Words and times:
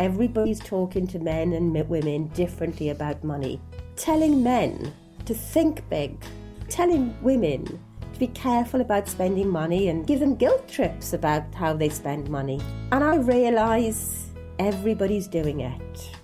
Everybody's 0.00 0.60
talking 0.60 1.06
to 1.08 1.18
men 1.18 1.52
and 1.52 1.74
women 1.90 2.28
differently 2.28 2.88
about 2.88 3.22
money. 3.22 3.60
Telling 3.96 4.42
men 4.42 4.94
to 5.26 5.34
think 5.34 5.86
big. 5.90 6.18
Telling 6.70 7.14
women 7.20 7.66
to 8.14 8.18
be 8.18 8.28
careful 8.28 8.80
about 8.80 9.10
spending 9.10 9.50
money 9.50 9.88
and 9.88 10.06
give 10.06 10.20
them 10.20 10.36
guilt 10.36 10.66
trips 10.66 11.12
about 11.12 11.54
how 11.54 11.74
they 11.74 11.90
spend 11.90 12.30
money. 12.30 12.62
And 12.92 13.04
I 13.04 13.16
realise 13.16 14.30
everybody's 14.58 15.28
doing 15.28 15.60
it. 15.60 16.16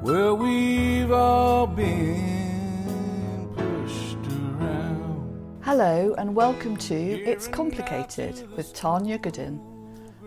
Well, 0.00 0.36
we've 0.36 1.10
all 1.10 1.66
been 1.66 3.48
pushed 3.56 4.32
around. 4.32 5.58
Hello, 5.64 6.14
and 6.18 6.36
welcome 6.36 6.76
to 6.76 6.94
It's 6.94 7.48
Complicated 7.48 8.48
with 8.56 8.72
Tanya 8.74 9.18
Goodin, 9.18 9.60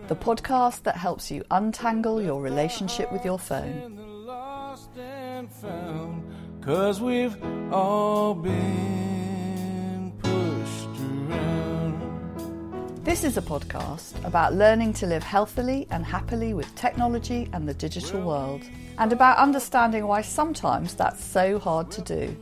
the 0.08 0.16
podcast 0.16 0.82
that 0.84 0.96
helps 0.96 1.30
you 1.30 1.44
untangle 1.50 2.22
your 2.22 2.40
relationship 2.40 3.12
with 3.12 3.24
your 3.26 3.38
phone. 3.38 3.82
And 3.84 3.98
the 3.98 4.06
lost 4.06 4.88
and 4.96 5.52
found, 5.52 6.24
cause 6.62 6.98
we've 6.98 7.36
all 7.70 8.32
been 8.34 10.10
pushed 10.22 10.88
around. 11.30 13.04
This 13.04 13.22
is 13.22 13.36
a 13.36 13.42
podcast 13.42 14.24
about 14.24 14.54
learning 14.54 14.94
to 14.94 15.06
live 15.06 15.22
healthily 15.22 15.86
and 15.90 16.06
happily 16.06 16.54
with 16.54 16.74
technology 16.74 17.50
and 17.52 17.68
the 17.68 17.74
digital 17.74 18.22
world, 18.22 18.62
and 18.96 19.12
about 19.12 19.36
understanding 19.36 20.06
why 20.06 20.22
sometimes 20.22 20.94
that's 20.94 21.22
so 21.22 21.58
hard 21.58 21.90
to 21.90 22.00
do. 22.00 22.34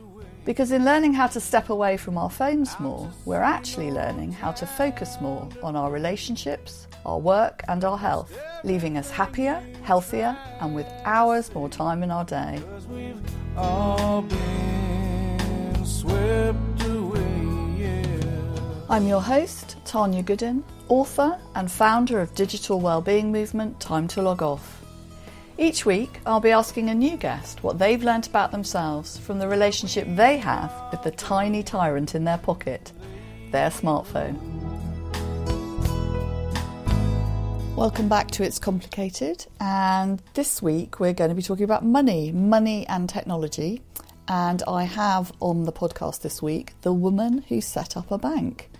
Because 0.45 0.71
in 0.71 0.85
learning 0.85 1.13
how 1.13 1.27
to 1.27 1.41
step 1.41 1.69
away 1.69 1.97
from 1.97 2.17
our 2.17 2.29
phones 2.29 2.79
more, 2.79 3.11
we're 3.25 3.43
actually 3.43 3.91
learning 3.91 4.31
how 4.31 4.53
to 4.53 4.65
focus 4.65 5.17
more 5.19 5.49
on 5.61 5.75
our 5.75 5.91
relationships, 5.91 6.87
our 7.05 7.19
work, 7.19 7.63
and 7.67 7.83
our 7.83 7.97
health, 7.97 8.37
leaving 8.63 8.97
us 8.97 9.09
happier, 9.09 9.63
healthier, 9.83 10.37
and 10.59 10.75
with 10.75 10.87
hours 11.05 11.53
more 11.53 11.69
time 11.69 12.03
in 12.03 12.11
our 12.11 12.25
day. 12.25 12.61
Cause 12.69 12.87
we've 12.87 13.21
all 13.57 14.21
been 14.21 15.85
swept 15.85 16.83
away, 16.83 17.45
yeah. 17.77 18.59
I'm 18.89 19.07
your 19.07 19.21
host, 19.21 19.77
Tanya 19.85 20.23
Goodin, 20.23 20.63
author 20.89 21.39
and 21.55 21.71
founder 21.71 22.19
of 22.21 22.33
digital 22.35 22.79
wellbeing 22.79 23.31
movement 23.31 23.79
Time 23.79 24.07
to 24.09 24.21
Log 24.21 24.41
Off. 24.41 24.81
Each 25.59 25.87
week, 25.87 26.19
I'll 26.25 26.39
be 26.39 26.51
asking 26.51 26.89
a 26.89 26.93
new 26.93 27.17
guest 27.17 27.63
what 27.63 27.79
they've 27.79 28.03
learnt 28.03 28.27
about 28.27 28.51
themselves 28.51 29.17
from 29.17 29.39
the 29.39 29.47
relationship 29.47 30.07
they 30.07 30.37
have 30.37 30.71
with 30.91 31.01
the 31.01 31.09
tiny 31.09 31.63
tyrant 31.63 32.13
in 32.13 32.25
their 32.25 32.37
pocket, 32.37 32.91
their 33.51 33.71
smartphone. 33.71 34.56
Welcome 37.77 38.09
back 38.09 38.31
to 38.31 38.43
It's 38.43 38.57
Complicated, 38.57 39.45
and 39.59 40.19
this 40.33 40.63
week 40.63 40.99
we're 40.99 41.13
going 41.13 41.29
to 41.29 41.35
be 41.35 41.43
talking 41.43 41.63
about 41.63 41.85
money, 41.85 42.31
money 42.31 42.87
and 42.87 43.07
technology. 43.07 43.83
And 44.27 44.63
I 44.67 44.85
have 44.85 45.31
on 45.39 45.65
the 45.65 45.71
podcast 45.71 46.21
this 46.21 46.41
week 46.41 46.73
the 46.81 46.91
woman 46.91 47.43
who 47.49 47.61
set 47.61 47.95
up 47.95 48.09
a 48.09 48.17
bank. 48.17 48.71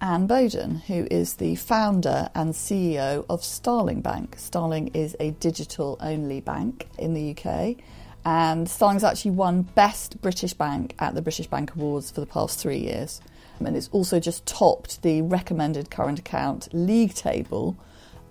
Anne 0.00 0.26
Boden, 0.26 0.76
who 0.76 1.06
is 1.10 1.34
the 1.34 1.56
founder 1.56 2.30
and 2.34 2.54
CEO 2.54 3.26
of 3.28 3.44
Starling 3.44 4.00
Bank. 4.00 4.36
Starling 4.38 4.88
is 4.94 5.14
a 5.20 5.32
digital 5.32 5.98
only 6.00 6.40
bank 6.40 6.88
in 6.98 7.12
the 7.12 7.36
UK, 7.36 7.76
and 8.24 8.66
Starling's 8.66 9.04
actually 9.04 9.32
won 9.32 9.60
Best 9.60 10.22
British 10.22 10.54
Bank 10.54 10.94
at 10.98 11.14
the 11.14 11.20
British 11.20 11.48
Bank 11.48 11.76
Awards 11.76 12.10
for 12.10 12.20
the 12.20 12.26
past 12.26 12.58
three 12.58 12.78
years. 12.78 13.20
And 13.60 13.76
it's 13.76 13.90
also 13.92 14.18
just 14.18 14.46
topped 14.46 15.02
the 15.02 15.20
recommended 15.20 15.90
current 15.90 16.18
account 16.18 16.70
league 16.72 17.12
table 17.12 17.76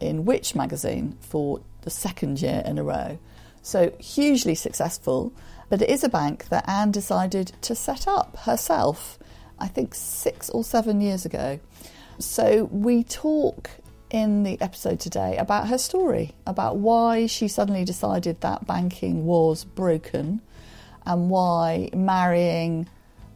in 0.02 0.26
Which 0.26 0.56
magazine 0.56 1.18
for 1.22 1.62
the 1.82 1.90
second 1.90 2.42
year 2.42 2.62
in 2.66 2.78
a 2.78 2.84
row. 2.84 3.20
So 3.62 3.92
hugely 4.00 4.56
successful, 4.56 5.32
but 5.70 5.82
it 5.82 5.90
is 5.90 6.04
a 6.04 6.10
bank 6.10 6.50
that 6.50 6.68
Anne 6.68 6.92
decided 6.92 7.54
to 7.62 7.76
set 7.76 8.08
up 8.08 8.36
herself. 8.40 9.20
I 9.60 9.68
think 9.68 9.94
six 9.94 10.50
or 10.50 10.64
seven 10.64 11.02
years 11.02 11.26
ago. 11.26 11.60
So 12.18 12.66
we 12.66 13.04
talk 13.04 13.70
in 14.10 14.44
the 14.44 14.60
episode 14.60 15.00
today 15.00 15.38
about 15.38 15.68
her 15.70 15.78
story, 15.78 16.34
about 16.46 16.78
why 16.78 17.28
she 17.28 17.48
suddenly 17.48 17.86
decided 17.86 18.42
that 18.42 18.68
banking 18.68 19.26
was 19.26 19.64
broken 19.64 20.42
and 21.06 21.30
why 21.30 21.90
marrying 21.94 22.88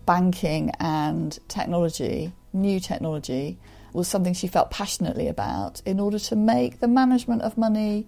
banking 0.05 0.71
and 0.79 1.37
technology, 1.47 2.33
new 2.53 2.79
technology, 2.79 3.57
was 3.95 4.07
something 4.07 4.33
she 4.33 4.47
felt 4.47 4.69
passionately 4.69 5.27
about 5.27 5.81
in 5.85 5.99
order 5.99 6.19
to 6.19 6.35
make 6.35 6.79
the 6.79 6.87
management 6.87 7.41
of 7.41 7.57
money 7.57 8.07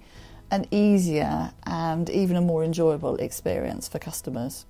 an 0.52 0.66
easier 0.72 1.52
and 1.66 2.10
even 2.10 2.36
a 2.36 2.42
more 2.42 2.64
enjoyable 2.64 3.16
experience 3.18 3.88
for 3.88 4.00
customers. 4.00 4.66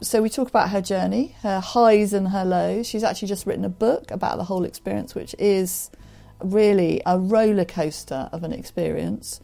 So 0.00 0.20
we 0.20 0.28
talk 0.28 0.48
about 0.48 0.70
her 0.70 0.80
journey, 0.80 1.36
her 1.42 1.60
highs 1.60 2.12
and 2.12 2.28
her 2.28 2.44
lows. 2.44 2.88
She's 2.88 3.04
actually 3.04 3.28
just 3.28 3.46
written 3.46 3.64
a 3.64 3.68
book 3.68 4.10
about 4.10 4.36
the 4.36 4.44
whole 4.44 4.64
experience, 4.64 5.14
which 5.14 5.34
is 5.38 5.90
really 6.42 7.00
a 7.06 7.18
roller 7.18 7.64
coaster 7.64 8.28
of 8.32 8.42
an 8.42 8.52
experience 8.52 9.40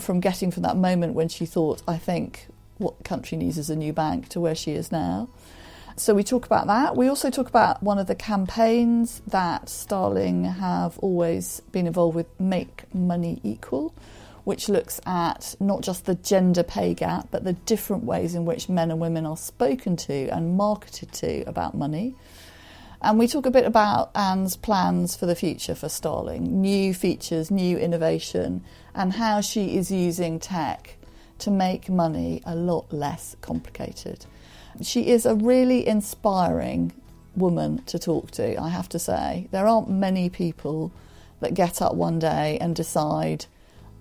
from 0.00 0.18
getting 0.18 0.50
from 0.50 0.64
that 0.64 0.76
moment 0.76 1.14
when 1.14 1.28
she 1.28 1.46
thought, 1.46 1.82
I 1.86 1.96
think 1.96 2.48
what 2.78 3.04
country 3.04 3.38
needs 3.38 3.58
is 3.58 3.70
a 3.70 3.76
new 3.76 3.92
bank 3.92 4.28
to 4.30 4.40
where 4.40 4.54
she 4.54 4.72
is 4.72 4.90
now. 4.90 5.28
So 6.00 6.14
we 6.14 6.24
talk 6.24 6.46
about 6.46 6.66
that. 6.68 6.96
We 6.96 7.08
also 7.08 7.28
talk 7.28 7.50
about 7.50 7.82
one 7.82 7.98
of 7.98 8.06
the 8.06 8.14
campaigns 8.14 9.20
that 9.26 9.68
Starling 9.68 10.44
have 10.44 10.98
always 11.00 11.60
been 11.72 11.86
involved 11.86 12.16
with, 12.16 12.40
Make 12.40 12.84
Money 12.94 13.38
Equal, 13.44 13.94
which 14.44 14.70
looks 14.70 14.98
at 15.04 15.54
not 15.60 15.82
just 15.82 16.06
the 16.06 16.14
gender 16.14 16.62
pay 16.62 16.94
gap, 16.94 17.28
but 17.30 17.44
the 17.44 17.52
different 17.52 18.04
ways 18.04 18.34
in 18.34 18.46
which 18.46 18.70
men 18.70 18.90
and 18.90 18.98
women 18.98 19.26
are 19.26 19.36
spoken 19.36 19.94
to 19.96 20.28
and 20.28 20.56
marketed 20.56 21.12
to 21.12 21.42
about 21.42 21.74
money. 21.74 22.14
And 23.02 23.18
we 23.18 23.28
talk 23.28 23.44
a 23.44 23.50
bit 23.50 23.66
about 23.66 24.10
Anne's 24.14 24.56
plans 24.56 25.14
for 25.14 25.26
the 25.26 25.36
future 25.36 25.74
for 25.74 25.90
Starling, 25.90 26.62
new 26.62 26.94
features, 26.94 27.50
new 27.50 27.76
innovation, 27.76 28.64
and 28.94 29.12
how 29.12 29.42
she 29.42 29.76
is 29.76 29.90
using 29.90 30.40
tech 30.40 30.96
to 31.40 31.50
make 31.50 31.90
money 31.90 32.40
a 32.46 32.54
lot 32.54 32.90
less 32.90 33.36
complicated. 33.42 34.24
She 34.82 35.08
is 35.08 35.26
a 35.26 35.34
really 35.34 35.86
inspiring 35.86 36.92
woman 37.36 37.82
to 37.84 37.98
talk 37.98 38.30
to, 38.32 38.60
I 38.60 38.68
have 38.68 38.88
to 38.90 38.98
say. 38.98 39.48
There 39.50 39.66
aren't 39.66 39.90
many 39.90 40.30
people 40.30 40.92
that 41.40 41.54
get 41.54 41.82
up 41.82 41.94
one 41.94 42.18
day 42.18 42.58
and 42.60 42.74
decide, 42.74 43.46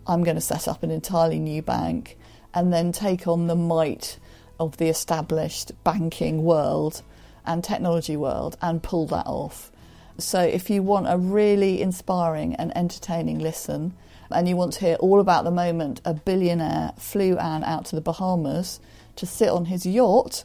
I'm 0.08 0.24
going 0.24 0.36
to 0.36 0.42
set 0.42 0.68
up 0.68 0.84
an 0.84 0.92
entirely 0.92 1.40
new 1.40 1.62
bank 1.62 2.18
and 2.54 2.72
then 2.74 2.92
take 2.92 3.28
on 3.28 3.48
the 3.48 3.56
might 3.56 4.20
of 4.60 4.78
the 4.78 4.88
established 4.88 5.72
banking 5.84 6.44
world 6.44 7.02
and 7.46 7.64
technology 7.64 8.18
world 8.18 8.58
and 8.62 8.84
pull 8.84 9.06
that 9.08 9.26
off. 9.26 9.72
So, 10.18 10.42
if 10.42 10.70
you 10.70 10.84
want 10.84 11.08
a 11.10 11.18
really 11.18 11.82
inspiring 11.82 12.56
and 12.56 12.76
entertaining 12.76 13.40
listen, 13.40 13.94
and 14.32 14.48
you 14.48 14.56
want 14.56 14.74
to 14.74 14.82
hear 14.82 14.96
all 14.96 15.20
about 15.20 15.44
the 15.44 15.52
moment 15.52 16.02
a 16.06 16.14
billionaire 16.14 16.92
flew 16.98 17.38
Anne 17.38 17.64
out 17.64 17.86
to 17.86 17.96
the 17.96 18.02
Bahamas 18.02 18.80
to 19.16 19.26
sit 19.26 19.50
on 19.50 19.66
his 19.66 19.86
yacht 19.86 20.44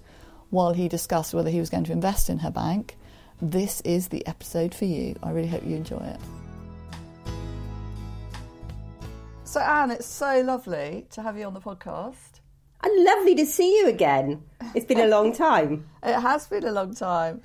while 0.55 0.73
he 0.73 0.89
discussed 0.89 1.35
whether 1.35 1.51
he 1.51 1.61
was 1.61 1.69
going 1.69 1.85
to 1.85 1.93
invest 1.93 2.31
in 2.31 2.39
her 2.39 2.51
bank, 2.51 2.97
this 3.43 3.81
is 3.83 4.09
the 4.09 4.27
episode 4.27 4.75
for 4.75 4.85
you. 4.85 5.17
I 5.23 5.31
really 5.33 5.49
hope 5.49 5.65
you 5.65 5.77
enjoy 5.77 5.99
it. 5.99 6.21
So, 9.43 9.61
Anne, 9.61 9.91
it's 9.91 10.07
so 10.07 10.41
lovely 10.41 11.07
to 11.11 11.23
have 11.23 11.37
you 11.37 11.45
on 11.45 11.55
the 11.55 11.61
podcast. 11.61 12.41
And 12.83 13.05
lovely 13.05 13.35
to 13.37 13.47
see 13.47 13.79
you 13.79 13.89
again. 13.89 14.43
It's 14.75 14.87
been 14.87 15.01
a 15.01 15.07
long 15.07 15.33
time. 15.37 15.87
It 16.03 16.19
has 16.21 16.47
been 16.47 16.65
a 16.65 16.73
long 16.73 16.95
time. 16.95 17.43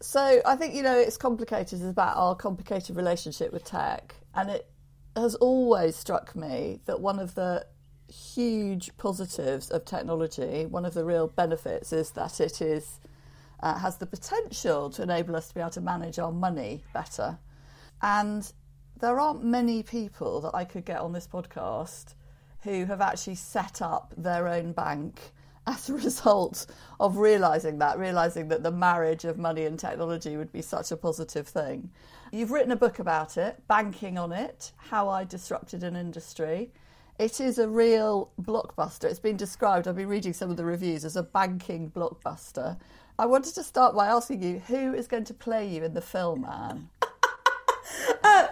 So, 0.00 0.40
I 0.44 0.56
think, 0.56 0.74
you 0.74 0.82
know, 0.82 0.98
it's 0.98 1.16
complicated. 1.16 1.80
It's 1.80 1.90
about 1.90 2.16
our 2.16 2.34
complicated 2.34 2.96
relationship 2.96 3.52
with 3.52 3.64
tech. 3.64 4.14
And 4.34 4.50
it 4.50 4.68
has 5.16 5.34
always 5.36 5.96
struck 5.96 6.34
me 6.34 6.80
that 6.86 7.00
one 7.00 7.18
of 7.18 7.34
the 7.34 7.66
huge 8.08 8.96
positives 8.96 9.70
of 9.70 9.84
technology, 9.84 10.66
one 10.66 10.84
of 10.84 10.94
the 10.94 11.04
real 11.04 11.28
benefits, 11.28 11.92
is 11.92 12.10
that 12.12 12.40
it 12.40 12.60
is 12.60 13.00
uh, 13.60 13.78
has 13.78 13.96
the 13.96 14.06
potential 14.06 14.90
to 14.90 15.02
enable 15.02 15.34
us 15.34 15.48
to 15.48 15.54
be 15.54 15.60
able 15.60 15.70
to 15.70 15.80
manage 15.80 16.18
our 16.18 16.32
money 16.32 16.84
better. 16.92 17.38
And 18.02 18.50
there 19.00 19.18
aren't 19.18 19.42
many 19.42 19.82
people 19.82 20.40
that 20.42 20.54
I 20.54 20.64
could 20.64 20.84
get 20.84 21.00
on 21.00 21.12
this 21.12 21.26
podcast 21.26 22.14
who 22.62 22.84
have 22.86 23.00
actually 23.00 23.36
set 23.36 23.80
up 23.80 24.12
their 24.16 24.48
own 24.48 24.72
bank 24.72 25.20
as 25.66 25.88
a 25.88 25.94
result 25.94 26.66
of 27.00 27.16
realizing 27.16 27.78
that, 27.78 27.98
realizing 27.98 28.48
that 28.48 28.62
the 28.62 28.70
marriage 28.70 29.24
of 29.24 29.38
money 29.38 29.64
and 29.64 29.78
technology 29.78 30.36
would 30.36 30.52
be 30.52 30.60
such 30.60 30.92
a 30.92 30.96
positive 30.96 31.48
thing. 31.48 31.90
You've 32.32 32.50
written 32.50 32.72
a 32.72 32.76
book 32.76 32.98
about 32.98 33.38
it, 33.38 33.66
Banking 33.66 34.18
on 34.18 34.30
It 34.32 34.72
How 34.76 35.08
I 35.08 35.24
Disrupted 35.24 35.82
an 35.82 35.96
Industry. 35.96 36.70
It 37.18 37.40
is 37.40 37.58
a 37.58 37.68
real 37.68 38.30
blockbuster. 38.40 39.04
It's 39.04 39.20
been 39.20 39.36
described, 39.36 39.86
I've 39.86 39.96
been 39.96 40.08
reading 40.08 40.32
some 40.32 40.50
of 40.50 40.56
the 40.56 40.64
reviews, 40.64 41.04
as 41.04 41.14
a 41.14 41.22
banking 41.22 41.90
blockbuster. 41.90 42.76
I 43.18 43.26
wanted 43.26 43.54
to 43.54 43.62
start 43.62 43.94
by 43.94 44.08
asking 44.08 44.42
you 44.42 44.58
who 44.66 44.92
is 44.92 45.06
going 45.06 45.24
to 45.24 45.34
play 45.34 45.68
you 45.68 45.84
in 45.84 45.94
the 45.94 46.00
film, 46.00 46.44
Anne? 46.44 46.88
uh, 48.24 48.48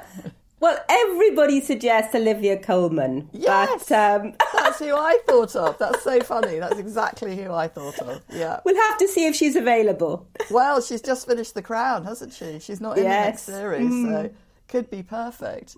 well, 0.61 0.79
everybody 0.89 1.61
suggests 1.61 2.15
Olivia 2.15 2.57
Colman. 2.57 3.29
Yes, 3.33 3.89
but, 3.89 4.23
um... 4.23 4.35
that's 4.53 4.79
who 4.79 4.95
I 4.95 5.19
thought 5.27 5.57
of. 5.57 5.77
That's 5.79 6.05
so 6.05 6.21
funny. 6.21 6.61
That's 6.61 6.79
exactly 6.79 7.37
who 7.37 7.53
I 7.53 7.67
thought 7.67 7.99
of. 7.99 8.23
Yeah, 8.33 8.61
we'll 8.65 8.81
have 8.81 8.97
to 8.99 9.09
see 9.09 9.27
if 9.27 9.35
she's 9.35 9.57
available. 9.57 10.27
Well, 10.51 10.83
she's 10.83 11.01
just 11.01 11.27
finished 11.27 11.55
The 11.55 11.63
Crown, 11.63 12.05
hasn't 12.05 12.35
she? 12.35 12.59
She's 12.59 12.81
not 12.81 12.99
in 12.99 13.05
yes. 13.05 13.47
the 13.47 13.53
next 13.53 13.61
series, 13.61 13.91
mm. 13.91 14.07
so 14.07 14.31
could 14.69 14.91
be 14.91 15.03
perfect. 15.03 15.77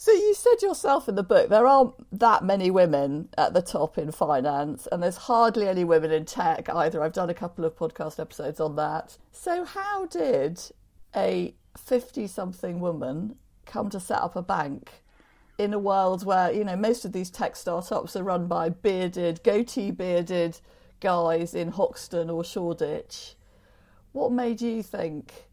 So 0.00 0.12
you 0.12 0.32
said 0.32 0.62
yourself 0.62 1.08
in 1.08 1.16
the 1.16 1.24
book 1.24 1.50
there 1.50 1.66
aren't 1.66 1.92
that 2.16 2.44
many 2.44 2.70
women 2.70 3.30
at 3.36 3.52
the 3.52 3.60
top 3.60 3.98
in 3.98 4.12
finance, 4.12 4.86
and 4.92 5.02
there's 5.02 5.16
hardly 5.16 5.66
any 5.66 5.82
women 5.82 6.12
in 6.12 6.24
tech 6.24 6.68
either. 6.72 7.02
I've 7.02 7.12
done 7.12 7.30
a 7.30 7.34
couple 7.34 7.64
of 7.64 7.76
podcast 7.76 8.20
episodes 8.20 8.60
on 8.60 8.76
that. 8.76 9.18
So 9.32 9.64
how 9.64 10.06
did 10.06 10.60
a 11.16 11.52
fifty-something 11.76 12.78
woman 12.78 13.34
come 13.66 13.90
to 13.90 13.98
set 13.98 14.22
up 14.22 14.36
a 14.36 14.42
bank 14.42 15.02
in 15.58 15.74
a 15.74 15.80
world 15.80 16.24
where 16.24 16.52
you 16.52 16.62
know 16.62 16.76
most 16.76 17.04
of 17.04 17.10
these 17.10 17.28
tech 17.28 17.56
startups 17.56 18.14
are 18.14 18.22
run 18.22 18.46
by 18.46 18.68
bearded, 18.68 19.42
goatee-bearded 19.42 20.60
guys 21.00 21.56
in 21.56 21.72
Hoxton 21.72 22.30
or 22.30 22.44
Shoreditch? 22.44 23.34
What 24.12 24.30
made 24.30 24.60
you 24.60 24.80
think? 24.80 25.48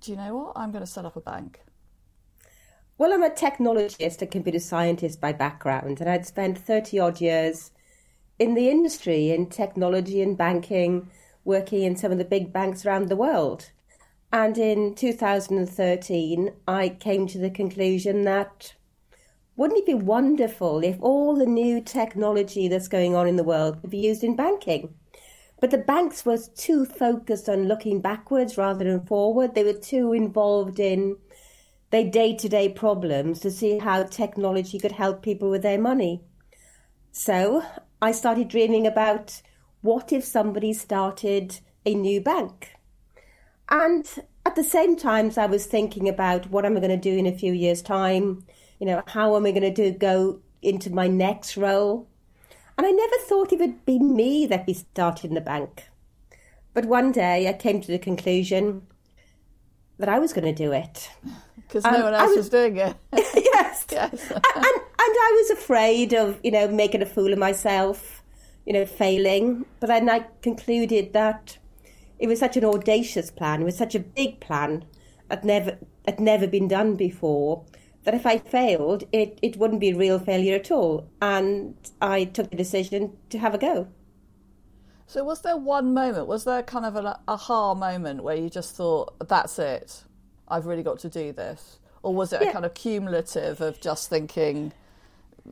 Do 0.00 0.10
you 0.10 0.16
know 0.16 0.34
what? 0.34 0.54
I'm 0.56 0.72
going 0.72 0.84
to 0.84 0.90
set 0.90 1.04
up 1.04 1.14
a 1.14 1.20
bank. 1.20 1.60
Well, 2.98 3.12
I'm 3.12 3.22
a 3.22 3.28
technologist, 3.28 4.22
a 4.22 4.26
computer 4.26 4.58
scientist 4.58 5.20
by 5.20 5.34
background, 5.34 6.00
and 6.00 6.08
I'd 6.08 6.24
spent 6.24 6.56
30 6.56 6.98
odd 6.98 7.20
years 7.20 7.70
in 8.38 8.54
the 8.54 8.70
industry, 8.70 9.30
in 9.30 9.50
technology 9.50 10.22
and 10.22 10.34
banking, 10.34 11.10
working 11.44 11.82
in 11.82 11.96
some 11.96 12.10
of 12.10 12.16
the 12.16 12.24
big 12.24 12.54
banks 12.54 12.86
around 12.86 13.10
the 13.10 13.16
world. 13.16 13.70
And 14.32 14.56
in 14.56 14.94
2013, 14.94 16.54
I 16.66 16.88
came 16.88 17.26
to 17.26 17.38
the 17.38 17.50
conclusion 17.50 18.24
that 18.24 18.74
wouldn't 19.56 19.80
it 19.80 19.86
be 19.86 19.92
wonderful 19.94 20.82
if 20.82 20.96
all 21.02 21.36
the 21.36 21.44
new 21.44 21.82
technology 21.82 22.66
that's 22.66 22.88
going 22.88 23.14
on 23.14 23.28
in 23.28 23.36
the 23.36 23.44
world 23.44 23.82
could 23.82 23.90
be 23.90 23.98
used 23.98 24.24
in 24.24 24.36
banking? 24.36 24.94
But 25.60 25.70
the 25.70 25.78
banks 25.78 26.24
were 26.24 26.38
too 26.38 26.86
focused 26.86 27.50
on 27.50 27.68
looking 27.68 28.00
backwards 28.00 28.56
rather 28.56 28.84
than 28.84 29.04
forward. 29.04 29.54
They 29.54 29.64
were 29.64 29.74
too 29.74 30.14
involved 30.14 30.80
in 30.80 31.18
their 31.90 32.04
day 32.04 32.34
to 32.34 32.48
day 32.48 32.68
problems 32.68 33.40
to 33.40 33.50
see 33.50 33.78
how 33.78 34.02
technology 34.02 34.78
could 34.78 34.92
help 34.92 35.22
people 35.22 35.50
with 35.50 35.62
their 35.62 35.80
money. 35.80 36.22
So 37.12 37.64
I 38.02 38.12
started 38.12 38.48
dreaming 38.48 38.86
about 38.86 39.40
what 39.82 40.12
if 40.12 40.24
somebody 40.24 40.72
started 40.72 41.60
a 41.84 41.94
new 41.94 42.20
bank? 42.20 42.72
And 43.68 44.06
at 44.44 44.56
the 44.56 44.64
same 44.64 44.96
time, 44.96 45.30
I 45.36 45.46
was 45.46 45.66
thinking 45.66 46.08
about 46.08 46.50
what 46.50 46.64
am 46.64 46.76
I 46.76 46.80
going 46.80 46.90
to 46.90 46.96
do 46.96 47.16
in 47.16 47.26
a 47.26 47.36
few 47.36 47.52
years' 47.52 47.82
time? 47.82 48.44
You 48.78 48.86
know, 48.86 49.02
how 49.06 49.36
am 49.36 49.46
I 49.46 49.52
going 49.52 49.62
to 49.62 49.70
do 49.70 49.96
go 49.96 50.40
into 50.62 50.90
my 50.90 51.08
next 51.08 51.56
role? 51.56 52.08
And 52.76 52.86
I 52.86 52.90
never 52.90 53.16
thought 53.26 53.52
it 53.52 53.60
would 53.60 53.86
be 53.86 53.98
me 53.98 54.46
that 54.46 54.66
be 54.66 54.74
starting 54.74 55.34
the 55.34 55.40
bank. 55.40 55.84
But 56.74 56.84
one 56.84 57.10
day 57.10 57.48
I 57.48 57.54
came 57.54 57.80
to 57.80 57.90
the 57.90 57.98
conclusion 57.98 58.86
that 59.98 60.10
I 60.10 60.18
was 60.18 60.34
going 60.34 60.44
to 60.44 60.52
do 60.52 60.72
it 60.72 61.08
because 61.66 61.84
no 61.84 61.90
um, 61.90 62.02
one 62.02 62.14
else 62.14 62.28
was, 62.28 62.36
was, 62.36 62.48
doing 62.48 62.76
it. 62.76 62.96
yes, 63.12 63.86
yes. 63.90 64.30
and, 64.30 64.42
and 64.64 65.16
I 65.18 65.46
was 65.48 65.58
afraid 65.58 66.12
of 66.12 66.38
you 66.42 66.50
know 66.50 66.68
making 66.68 67.02
a 67.02 67.06
fool 67.06 67.32
of 67.32 67.38
myself, 67.38 68.22
you 68.64 68.72
know, 68.72 68.86
failing. 68.86 69.64
But 69.80 69.88
then 69.88 70.08
I 70.08 70.26
concluded 70.42 71.12
that 71.12 71.58
it 72.18 72.28
was 72.28 72.38
such 72.38 72.56
an 72.56 72.64
audacious 72.64 73.30
plan. 73.30 73.62
It 73.62 73.64
was 73.64 73.76
such 73.76 73.94
a 73.94 74.00
big 74.00 74.40
plan. 74.40 74.84
Had 75.30 75.44
never 75.44 75.78
had 76.06 76.20
never 76.20 76.46
been 76.46 76.68
done 76.68 76.96
before. 76.96 77.64
That 78.04 78.14
if 78.14 78.24
I 78.24 78.38
failed, 78.38 79.02
it, 79.10 79.36
it 79.42 79.56
wouldn't 79.56 79.80
be 79.80 79.90
a 79.90 79.96
real 79.96 80.20
failure 80.20 80.54
at 80.54 80.70
all. 80.70 81.08
And 81.20 81.74
I 82.00 82.22
took 82.22 82.50
the 82.50 82.56
decision 82.56 83.16
to 83.30 83.38
have 83.40 83.52
a 83.52 83.58
go. 83.58 83.88
So, 85.08 85.24
was 85.24 85.42
there 85.42 85.56
one 85.56 85.92
moment? 85.92 86.28
Was 86.28 86.44
there 86.44 86.62
kind 86.62 86.86
of 86.86 86.94
an 86.94 87.14
aha 87.26 87.74
moment 87.74 88.22
where 88.22 88.36
you 88.36 88.48
just 88.48 88.76
thought, 88.76 89.14
"That's 89.28 89.58
it, 89.58 90.04
I've 90.48 90.66
really 90.66 90.82
got 90.82 90.98
to 91.00 91.08
do 91.08 91.32
this? 91.32 91.78
Or 92.02 92.14
was 92.14 92.32
it 92.32 92.40
yeah. 92.42 92.50
a 92.50 92.52
kind 92.52 92.64
of 92.64 92.74
cumulative 92.74 93.60
of 93.60 93.80
just 93.80 94.08
thinking 94.08 94.72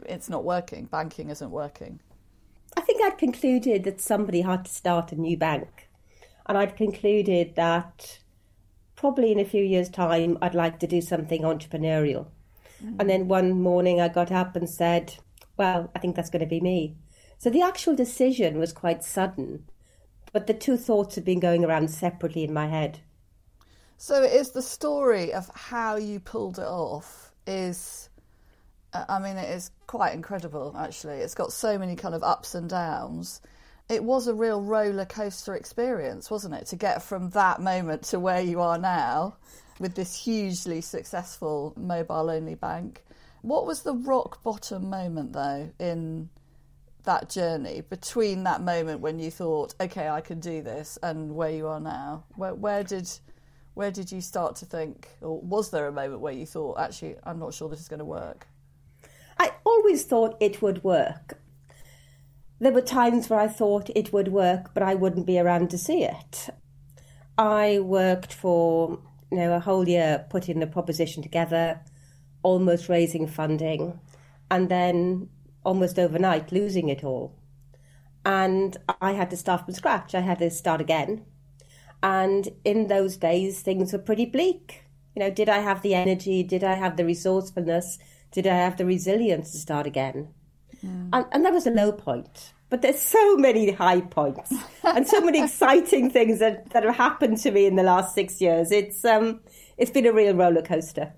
it's 0.06 0.28
not 0.28 0.44
working, 0.44 0.84
banking 0.86 1.30
isn't 1.30 1.50
working? 1.50 2.00
I 2.76 2.80
think 2.80 3.02
I'd 3.02 3.18
concluded 3.18 3.84
that 3.84 4.00
somebody 4.00 4.40
had 4.40 4.64
to 4.64 4.70
start 4.70 5.12
a 5.12 5.16
new 5.16 5.36
bank. 5.36 5.88
And 6.46 6.58
I'd 6.58 6.76
concluded 6.76 7.54
that 7.56 8.18
probably 8.96 9.32
in 9.32 9.38
a 9.38 9.44
few 9.44 9.62
years' 9.62 9.88
time, 9.88 10.38
I'd 10.42 10.54
like 10.54 10.78
to 10.80 10.86
do 10.86 11.00
something 11.00 11.42
entrepreneurial. 11.42 12.26
Mm. 12.84 12.96
And 13.00 13.10
then 13.10 13.28
one 13.28 13.52
morning 13.52 14.00
I 14.00 14.08
got 14.08 14.30
up 14.32 14.56
and 14.56 14.68
said, 14.68 15.14
Well, 15.56 15.90
I 15.94 15.98
think 15.98 16.16
that's 16.16 16.30
going 16.30 16.40
to 16.40 16.46
be 16.46 16.60
me. 16.60 16.96
So 17.38 17.50
the 17.50 17.62
actual 17.62 17.94
decision 17.94 18.58
was 18.58 18.72
quite 18.72 19.04
sudden, 19.04 19.64
but 20.32 20.46
the 20.46 20.54
two 20.54 20.76
thoughts 20.76 21.14
had 21.14 21.24
been 21.24 21.40
going 21.40 21.64
around 21.64 21.90
separately 21.90 22.44
in 22.44 22.52
my 22.52 22.68
head. 22.68 23.00
So 23.96 24.22
it 24.22 24.32
is 24.32 24.50
the 24.50 24.62
story 24.62 25.32
of 25.32 25.50
how 25.54 25.96
you 25.96 26.20
pulled 26.20 26.58
it 26.58 26.66
off 26.66 27.32
is 27.46 28.08
uh, 28.92 29.04
I 29.08 29.18
mean 29.18 29.36
it 29.36 29.50
is 29.50 29.70
quite 29.86 30.14
incredible 30.14 30.74
actually. 30.78 31.18
It's 31.18 31.34
got 31.34 31.52
so 31.52 31.78
many 31.78 31.96
kind 31.96 32.14
of 32.14 32.22
ups 32.22 32.54
and 32.54 32.68
downs. 32.68 33.40
It 33.88 34.02
was 34.02 34.26
a 34.26 34.34
real 34.34 34.62
roller 34.62 35.04
coaster 35.04 35.54
experience, 35.54 36.30
wasn't 36.30 36.54
it, 36.54 36.66
to 36.66 36.76
get 36.76 37.02
from 37.02 37.30
that 37.30 37.60
moment 37.60 38.02
to 38.04 38.18
where 38.18 38.40
you 38.40 38.60
are 38.60 38.78
now 38.78 39.36
with 39.78 39.94
this 39.94 40.14
hugely 40.16 40.80
successful 40.80 41.74
mobile 41.76 42.30
only 42.30 42.54
bank. 42.54 43.04
What 43.42 43.66
was 43.66 43.82
the 43.82 43.94
rock 43.94 44.42
bottom 44.42 44.88
moment 44.88 45.34
though 45.34 45.70
in 45.78 46.30
that 47.04 47.28
journey 47.28 47.82
between 47.82 48.44
that 48.44 48.62
moment 48.62 49.00
when 49.00 49.18
you 49.18 49.30
thought, 49.30 49.74
okay, 49.80 50.08
I 50.08 50.22
can 50.22 50.40
do 50.40 50.62
this, 50.62 50.98
and 51.02 51.34
where 51.34 51.50
you 51.50 51.66
are 51.66 51.80
now? 51.80 52.24
Where, 52.36 52.54
where 52.54 52.82
did 52.82 53.10
where 53.74 53.90
did 53.90 54.12
you 54.12 54.20
start 54.20 54.56
to 54.56 54.66
think, 54.66 55.08
or 55.20 55.40
was 55.40 55.70
there 55.70 55.86
a 55.86 55.92
moment 55.92 56.20
where 56.20 56.32
you 56.32 56.46
thought, 56.46 56.78
actually, 56.78 57.16
I'm 57.24 57.38
not 57.38 57.54
sure 57.54 57.68
this 57.68 57.80
is 57.80 57.88
going 57.88 57.98
to 57.98 58.04
work? 58.04 58.46
I 59.38 59.52
always 59.64 60.04
thought 60.04 60.36
it 60.40 60.62
would 60.62 60.84
work. 60.84 61.38
There 62.60 62.72
were 62.72 62.80
times 62.80 63.28
where 63.28 63.40
I 63.40 63.48
thought 63.48 63.90
it 63.94 64.12
would 64.12 64.28
work, 64.28 64.72
but 64.74 64.82
I 64.82 64.94
wouldn't 64.94 65.26
be 65.26 65.38
around 65.38 65.70
to 65.70 65.78
see 65.78 66.04
it. 66.04 66.48
I 67.36 67.80
worked 67.80 68.32
for 68.32 69.00
you 69.30 69.38
know 69.38 69.54
a 69.54 69.60
whole 69.60 69.88
year 69.88 70.26
putting 70.30 70.60
the 70.60 70.66
proposition 70.68 71.22
together, 71.22 71.80
almost 72.42 72.88
raising 72.88 73.26
funding, 73.26 73.98
and 74.50 74.68
then 74.68 75.28
almost 75.64 75.98
overnight 75.98 76.52
losing 76.52 76.88
it 76.88 77.02
all. 77.04 77.34
and 78.24 78.76
I 79.00 79.12
had 79.12 79.30
to 79.30 79.36
start 79.36 79.64
from 79.64 79.74
scratch. 79.74 80.14
I 80.14 80.20
had 80.20 80.38
to 80.38 80.50
start 80.50 80.80
again. 80.80 81.24
And 82.02 82.48
in 82.64 82.88
those 82.88 83.16
days, 83.16 83.60
things 83.60 83.92
were 83.92 83.98
pretty 83.98 84.26
bleak. 84.26 84.82
You 85.14 85.20
know, 85.20 85.30
did 85.30 85.48
I 85.48 85.58
have 85.58 85.82
the 85.82 85.94
energy? 85.94 86.42
Did 86.42 86.64
I 86.64 86.74
have 86.74 86.96
the 86.96 87.04
resourcefulness? 87.04 87.98
Did 88.30 88.46
I 88.46 88.56
have 88.56 88.76
the 88.76 88.84
resilience 88.84 89.52
to 89.52 89.58
start 89.58 89.86
again? 89.86 90.28
And, 91.12 91.26
and 91.32 91.44
that 91.44 91.52
was 91.52 91.66
a 91.66 91.70
low 91.70 91.92
point. 91.92 92.52
But 92.68 92.82
there's 92.82 93.00
so 93.00 93.36
many 93.36 93.70
high 93.70 94.00
points 94.00 94.52
and 94.82 95.06
so 95.06 95.20
many 95.20 95.42
exciting 95.44 96.10
things 96.10 96.40
that, 96.40 96.70
that 96.70 96.82
have 96.82 96.96
happened 96.96 97.38
to 97.38 97.50
me 97.50 97.66
in 97.66 97.76
the 97.76 97.82
last 97.82 98.14
six 98.14 98.40
years. 98.40 98.72
It's 98.72 99.04
um, 99.04 99.40
it's 99.76 99.90
been 99.90 100.06
a 100.06 100.12
real 100.12 100.34
roller 100.34 100.62
coaster. 100.62 101.12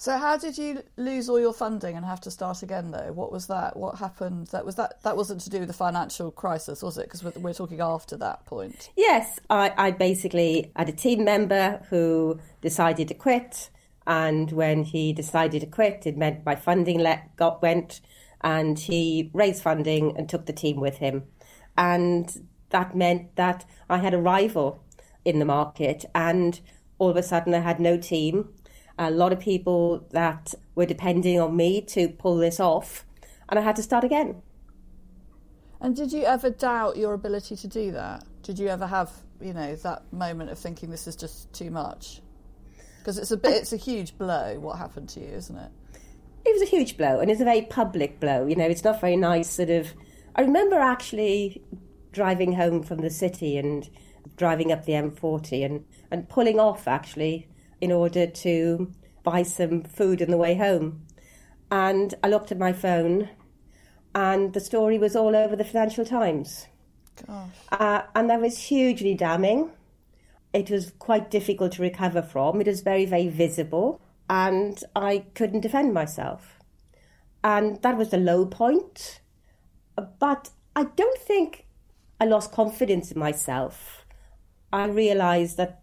So 0.00 0.16
how 0.16 0.38
did 0.38 0.56
you 0.56 0.82
lose 0.96 1.28
all 1.28 1.38
your 1.38 1.52
funding 1.52 1.94
and 1.94 2.06
have 2.06 2.22
to 2.22 2.30
start 2.30 2.62
again 2.62 2.90
though? 2.90 3.12
What 3.12 3.30
was 3.30 3.48
that? 3.48 3.76
What 3.76 3.98
happened? 3.98 4.46
That 4.46 4.64
was 4.64 4.76
that 4.76 5.02
that 5.02 5.14
wasn't 5.14 5.42
to 5.42 5.50
do 5.50 5.58
with 5.58 5.68
the 5.68 5.74
financial 5.74 6.30
crisis, 6.30 6.80
was 6.80 6.96
it? 6.96 7.02
Because 7.02 7.22
we're, 7.22 7.32
we're 7.36 7.52
talking 7.52 7.82
after 7.82 8.16
that 8.16 8.46
point. 8.46 8.88
Yes, 8.96 9.40
I, 9.50 9.74
I 9.76 9.90
basically 9.90 10.72
had 10.74 10.88
a 10.88 10.92
team 10.92 11.22
member 11.24 11.84
who 11.90 12.40
decided 12.62 13.08
to 13.08 13.14
quit, 13.14 13.68
and 14.06 14.50
when 14.52 14.84
he 14.84 15.12
decided 15.12 15.60
to 15.60 15.66
quit, 15.66 16.06
it 16.06 16.16
meant 16.16 16.46
my 16.46 16.54
funding 16.54 16.98
let 16.98 17.36
got 17.36 17.60
went, 17.60 18.00
and 18.40 18.78
he 18.78 19.30
raised 19.34 19.62
funding 19.62 20.16
and 20.16 20.30
took 20.30 20.46
the 20.46 20.54
team 20.54 20.80
with 20.80 20.96
him, 20.96 21.24
and 21.76 22.48
that 22.70 22.96
meant 22.96 23.36
that 23.36 23.66
I 23.90 23.98
had 23.98 24.14
a 24.14 24.18
rival 24.18 24.82
in 25.26 25.40
the 25.40 25.44
market, 25.44 26.06
and 26.14 26.58
all 26.98 27.10
of 27.10 27.18
a 27.18 27.22
sudden 27.22 27.52
I 27.52 27.58
had 27.58 27.78
no 27.78 27.98
team. 27.98 28.54
A 28.98 29.10
lot 29.10 29.32
of 29.32 29.40
people 29.40 30.06
that 30.10 30.54
were 30.74 30.86
depending 30.86 31.40
on 31.40 31.56
me 31.56 31.80
to 31.82 32.08
pull 32.08 32.36
this 32.36 32.60
off, 32.60 33.04
and 33.48 33.58
I 33.58 33.62
had 33.62 33.76
to 33.76 33.82
start 33.82 34.04
again. 34.04 34.42
And 35.80 35.96
did 35.96 36.12
you 36.12 36.24
ever 36.24 36.50
doubt 36.50 36.96
your 36.96 37.14
ability 37.14 37.56
to 37.56 37.68
do 37.68 37.92
that? 37.92 38.24
Did 38.42 38.58
you 38.58 38.68
ever 38.68 38.86
have, 38.86 39.10
you 39.40 39.54
know, 39.54 39.74
that 39.76 40.12
moment 40.12 40.50
of 40.50 40.58
thinking 40.58 40.90
this 40.90 41.06
is 41.06 41.16
just 41.16 41.52
too 41.54 41.70
much? 41.70 42.20
Because 42.98 43.16
it's 43.16 43.30
a 43.30 43.36
bit, 43.36 43.54
it's 43.54 43.72
a 43.72 43.78
huge 43.78 44.18
blow. 44.18 44.58
What 44.60 44.76
happened 44.76 45.08
to 45.10 45.20
you, 45.20 45.28
isn't 45.28 45.56
it? 45.56 45.70
it 46.44 46.52
was 46.52 46.62
a 46.62 46.70
huge 46.70 46.96
blow 46.96 47.20
and 47.20 47.30
it's 47.30 47.40
a 47.40 47.44
very 47.44 47.62
public 47.62 48.18
blow 48.20 48.46
you 48.46 48.56
know 48.56 48.64
it's 48.64 48.84
not 48.84 49.00
very 49.00 49.16
nice 49.16 49.50
sort 49.50 49.70
of 49.70 49.92
i 50.36 50.40
remember 50.40 50.76
actually 50.76 51.62
driving 52.12 52.52
home 52.52 52.82
from 52.82 52.98
the 52.98 53.10
city 53.10 53.56
and 53.56 53.88
driving 54.36 54.72
up 54.72 54.84
the 54.84 54.92
m40 54.92 55.64
and, 55.64 55.84
and 56.10 56.28
pulling 56.28 56.58
off 56.58 56.88
actually 56.88 57.46
in 57.80 57.92
order 57.92 58.26
to 58.26 58.92
buy 59.22 59.42
some 59.42 59.82
food 59.82 60.22
on 60.22 60.30
the 60.30 60.36
way 60.36 60.54
home 60.54 61.06
and 61.70 62.14
i 62.22 62.28
looked 62.28 62.52
at 62.52 62.58
my 62.58 62.72
phone 62.72 63.28
and 64.14 64.52
the 64.54 64.60
story 64.60 64.98
was 64.98 65.14
all 65.14 65.36
over 65.36 65.54
the 65.54 65.64
financial 65.64 66.04
times 66.04 66.66
Gosh. 67.26 67.48
uh, 67.72 68.02
and 68.14 68.30
that 68.30 68.40
was 68.40 68.58
hugely 68.58 69.14
damning 69.14 69.70
it 70.52 70.70
was 70.70 70.92
quite 70.98 71.30
difficult 71.30 71.72
to 71.72 71.82
recover 71.82 72.22
from 72.22 72.60
it 72.60 72.66
was 72.66 72.80
very 72.80 73.04
very 73.04 73.28
visible 73.28 74.00
and 74.30 74.84
I 74.94 75.24
couldn't 75.34 75.60
defend 75.60 75.92
myself. 75.92 76.60
And 77.42 77.82
that 77.82 77.96
was 77.96 78.10
the 78.10 78.16
low 78.16 78.46
point. 78.46 79.20
But 80.20 80.50
I 80.76 80.84
don't 80.84 81.18
think 81.18 81.66
I 82.20 82.26
lost 82.26 82.52
confidence 82.52 83.10
in 83.10 83.18
myself. 83.18 84.06
I 84.72 84.86
realised 84.86 85.56
that 85.56 85.79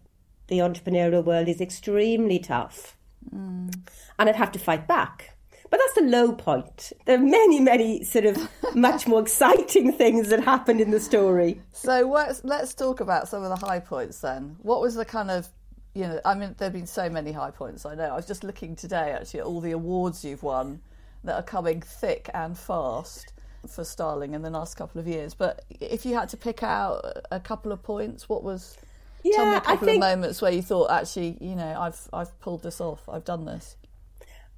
the 0.48 0.58
entrepreneurial 0.58 1.24
world 1.24 1.48
is 1.48 1.60
extremely 1.60 2.38
tough 2.38 2.96
mm. 3.34 3.72
and 4.18 4.28
I'd 4.28 4.36
have 4.36 4.52
to 4.52 4.58
fight 4.58 4.86
back. 4.86 5.34
But 5.70 5.80
that's 5.80 5.94
the 5.94 6.10
low 6.10 6.32
point. 6.32 6.92
There 7.04 7.16
are 7.16 7.22
many, 7.22 7.60
many 7.60 8.02
sort 8.02 8.24
of 8.24 8.48
much 8.74 9.06
more 9.06 9.20
exciting 9.20 9.92
things 9.92 10.30
that 10.30 10.42
happened 10.42 10.80
in 10.80 10.90
the 10.90 11.00
story. 11.00 11.60
So 11.72 12.08
let's 12.08 12.42
let's 12.42 12.74
talk 12.74 13.00
about 13.00 13.28
some 13.28 13.42
of 13.42 13.50
the 13.50 13.66
high 13.66 13.80
points 13.80 14.20
then. 14.20 14.56
What 14.62 14.80
was 14.80 14.94
the 14.94 15.04
kind 15.04 15.30
of 15.30 15.48
you 15.94 16.04
know, 16.04 16.20
I 16.24 16.34
mean, 16.34 16.54
there 16.58 16.66
have 16.66 16.72
been 16.72 16.86
so 16.86 17.10
many 17.10 17.32
high 17.32 17.50
points. 17.50 17.84
I 17.84 17.94
know. 17.94 18.04
I 18.04 18.16
was 18.16 18.26
just 18.26 18.44
looking 18.44 18.76
today 18.76 19.10
actually 19.10 19.40
at 19.40 19.46
all 19.46 19.60
the 19.60 19.72
awards 19.72 20.24
you've 20.24 20.42
won 20.42 20.80
that 21.24 21.34
are 21.34 21.42
coming 21.42 21.82
thick 21.82 22.30
and 22.32 22.56
fast 22.56 23.32
for 23.68 23.84
Starling 23.84 24.34
in 24.34 24.42
the 24.42 24.50
last 24.50 24.76
couple 24.76 25.00
of 25.00 25.08
years. 25.08 25.34
But 25.34 25.64
if 25.80 26.06
you 26.06 26.14
had 26.14 26.28
to 26.30 26.36
pick 26.36 26.62
out 26.62 27.04
a 27.30 27.40
couple 27.40 27.72
of 27.72 27.82
points, 27.82 28.28
what 28.28 28.42
was? 28.42 28.78
Tell 29.24 29.46
me 29.46 29.56
a 29.56 29.60
couple 29.60 29.86
think- 29.86 30.02
of 30.02 30.10
moments 30.10 30.40
where 30.42 30.52
you 30.52 30.62
thought, 30.62 30.90
actually, 30.90 31.36
you 31.40 31.54
know, 31.54 31.76
I've 31.78 32.08
I've 32.12 32.38
pulled 32.40 32.62
this 32.62 32.80
off. 32.80 33.08
I've 33.08 33.24
done 33.24 33.44
this. 33.44 33.76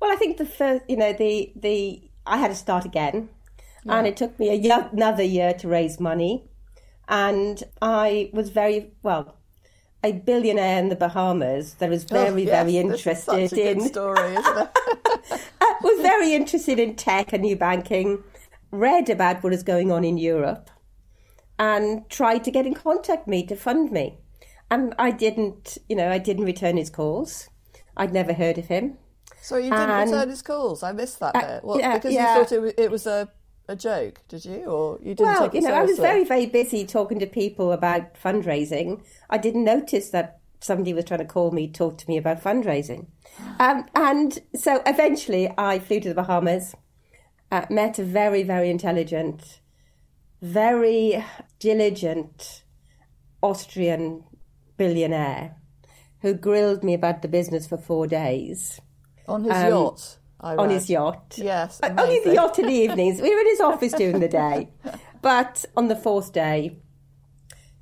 Well, 0.00 0.10
I 0.10 0.16
think 0.16 0.38
the 0.38 0.46
first, 0.46 0.84
you 0.88 0.96
know, 0.96 1.12
the 1.12 1.52
the 1.56 2.10
I 2.26 2.38
had 2.38 2.48
to 2.48 2.54
start 2.54 2.84
again, 2.84 3.28
and 3.86 4.06
it 4.06 4.16
took 4.16 4.38
me 4.38 4.50
a 4.50 4.54
ye- 4.54 4.88
another 4.92 5.22
year 5.22 5.52
to 5.54 5.68
raise 5.68 6.00
money, 6.00 6.44
and 7.08 7.62
I 7.82 8.30
was 8.32 8.50
very 8.50 8.92
well. 9.02 9.36
A 10.02 10.12
billionaire 10.12 10.78
in 10.78 10.88
the 10.88 10.96
Bahamas 10.96 11.74
that 11.74 11.90
was 11.90 12.04
oh, 12.04 12.14
very, 12.14 12.42
Oh, 12.42 12.46
yes, 12.46 12.64
very 12.64 12.76
interested 12.78 13.52
in 13.52 13.80
story, 13.82 14.34
isn't 14.34 14.58
it? 14.58 14.70
Uh, 15.60 15.74
was 15.82 16.00
very 16.00 16.32
interested 16.32 16.78
in 16.78 16.96
tech 16.96 17.34
and 17.34 17.42
new 17.42 17.54
banking, 17.54 18.24
read 18.70 19.10
about 19.10 19.42
what 19.42 19.52
is 19.52 19.62
going 19.62 19.92
on 19.92 20.04
in 20.04 20.16
Europe, 20.16 20.70
and 21.58 22.08
tried 22.08 22.42
to 22.44 22.50
get 22.50 22.64
in 22.64 22.72
contact 22.72 23.26
with 23.26 23.30
me 23.30 23.46
to 23.46 23.54
fund 23.54 23.92
me. 23.92 24.18
And 24.70 24.94
I 24.98 25.10
didn't, 25.10 25.78
you 25.88 25.96
know, 25.96 26.10
I 26.10 26.18
didn't 26.18 26.44
return 26.44 26.76
his 26.76 26.90
calls. 26.90 27.48
I'd 27.96 28.12
never 28.12 28.32
heard 28.32 28.58
of 28.58 28.66
him. 28.66 28.98
so 29.42 29.56
you 29.56 29.70
didn't 29.70 29.90
And- 29.90 30.10
return 30.10 30.28
his 30.28 30.42
calls. 30.42 30.82
I 30.82 30.92
missed 30.92 31.18
that 31.20 31.34
Uh, 31.34 31.40
bit. 31.40 31.64
Well, 31.64 31.78
yeah, 31.80 31.94
because 31.94 32.12
yeah. 32.14 32.34
you 32.36 32.42
thought 32.44 32.52
it 32.52 32.60
was, 32.60 32.72
it 32.76 32.90
was 32.90 33.06
a 33.06 33.28
a 33.68 33.76
joke, 33.76 34.20
did 34.28 34.44
you, 34.44 34.64
or 34.64 34.98
you 35.00 35.14
didn't 35.14 35.26
Well, 35.32 35.50
you 35.54 35.60
know, 35.60 35.72
I 35.72 35.84
was 35.84 35.96
very, 35.96 36.24
very 36.24 36.46
busy 36.46 36.84
talking 36.84 37.20
to 37.20 37.26
people 37.26 37.70
about 37.70 38.14
fundraising. 38.14 39.00
I 39.30 39.38
didn't 39.38 39.62
notice 39.62 40.10
that 40.10 40.40
somebody 40.60 40.92
was 40.92 41.04
trying 41.04 41.20
to 41.20 41.24
call 41.24 41.52
me, 41.52 41.68
talk 41.70 41.96
to 41.98 42.08
me 42.08 42.16
about 42.16 42.42
fundraising. 42.42 43.06
Um, 43.60 43.86
and 43.94 44.40
so 44.56 44.82
eventually 44.86 45.48
I 45.56 45.78
flew 45.78 46.00
to 46.00 46.08
the 46.08 46.16
Bahamas, 46.16 46.74
uh, 47.52 47.66
met 47.70 48.00
a 48.00 48.02
very, 48.02 48.42
very 48.42 48.70
intelligent, 48.70 49.60
very 50.42 51.24
diligent 51.60 52.64
Austrian 53.40 54.24
billionaire 54.80 55.56
who 56.22 56.32
grilled 56.34 56.82
me 56.82 56.94
about 56.94 57.20
the 57.22 57.28
business 57.28 57.66
for 57.66 57.76
four 57.76 58.06
days 58.06 58.80
on 59.28 59.44
his 59.44 59.52
um, 59.52 59.68
yacht. 59.68 60.18
On 60.40 60.70
his 60.70 60.88
yacht. 60.88 61.34
Yes, 61.36 61.80
Uh, 61.82 61.88
the 61.90 62.02
amazing. 62.02 62.34
yacht 62.34 62.58
in 62.58 62.66
the 62.66 62.72
evenings. 62.84 63.20
We 63.20 63.34
were 63.34 63.40
in 63.40 63.46
his 63.54 63.60
office 63.60 63.92
during 63.92 64.20
the 64.20 64.28
day. 64.28 64.68
But 65.22 65.66
on 65.76 65.88
the 65.88 65.96
fourth 65.96 66.32
day, 66.32 66.78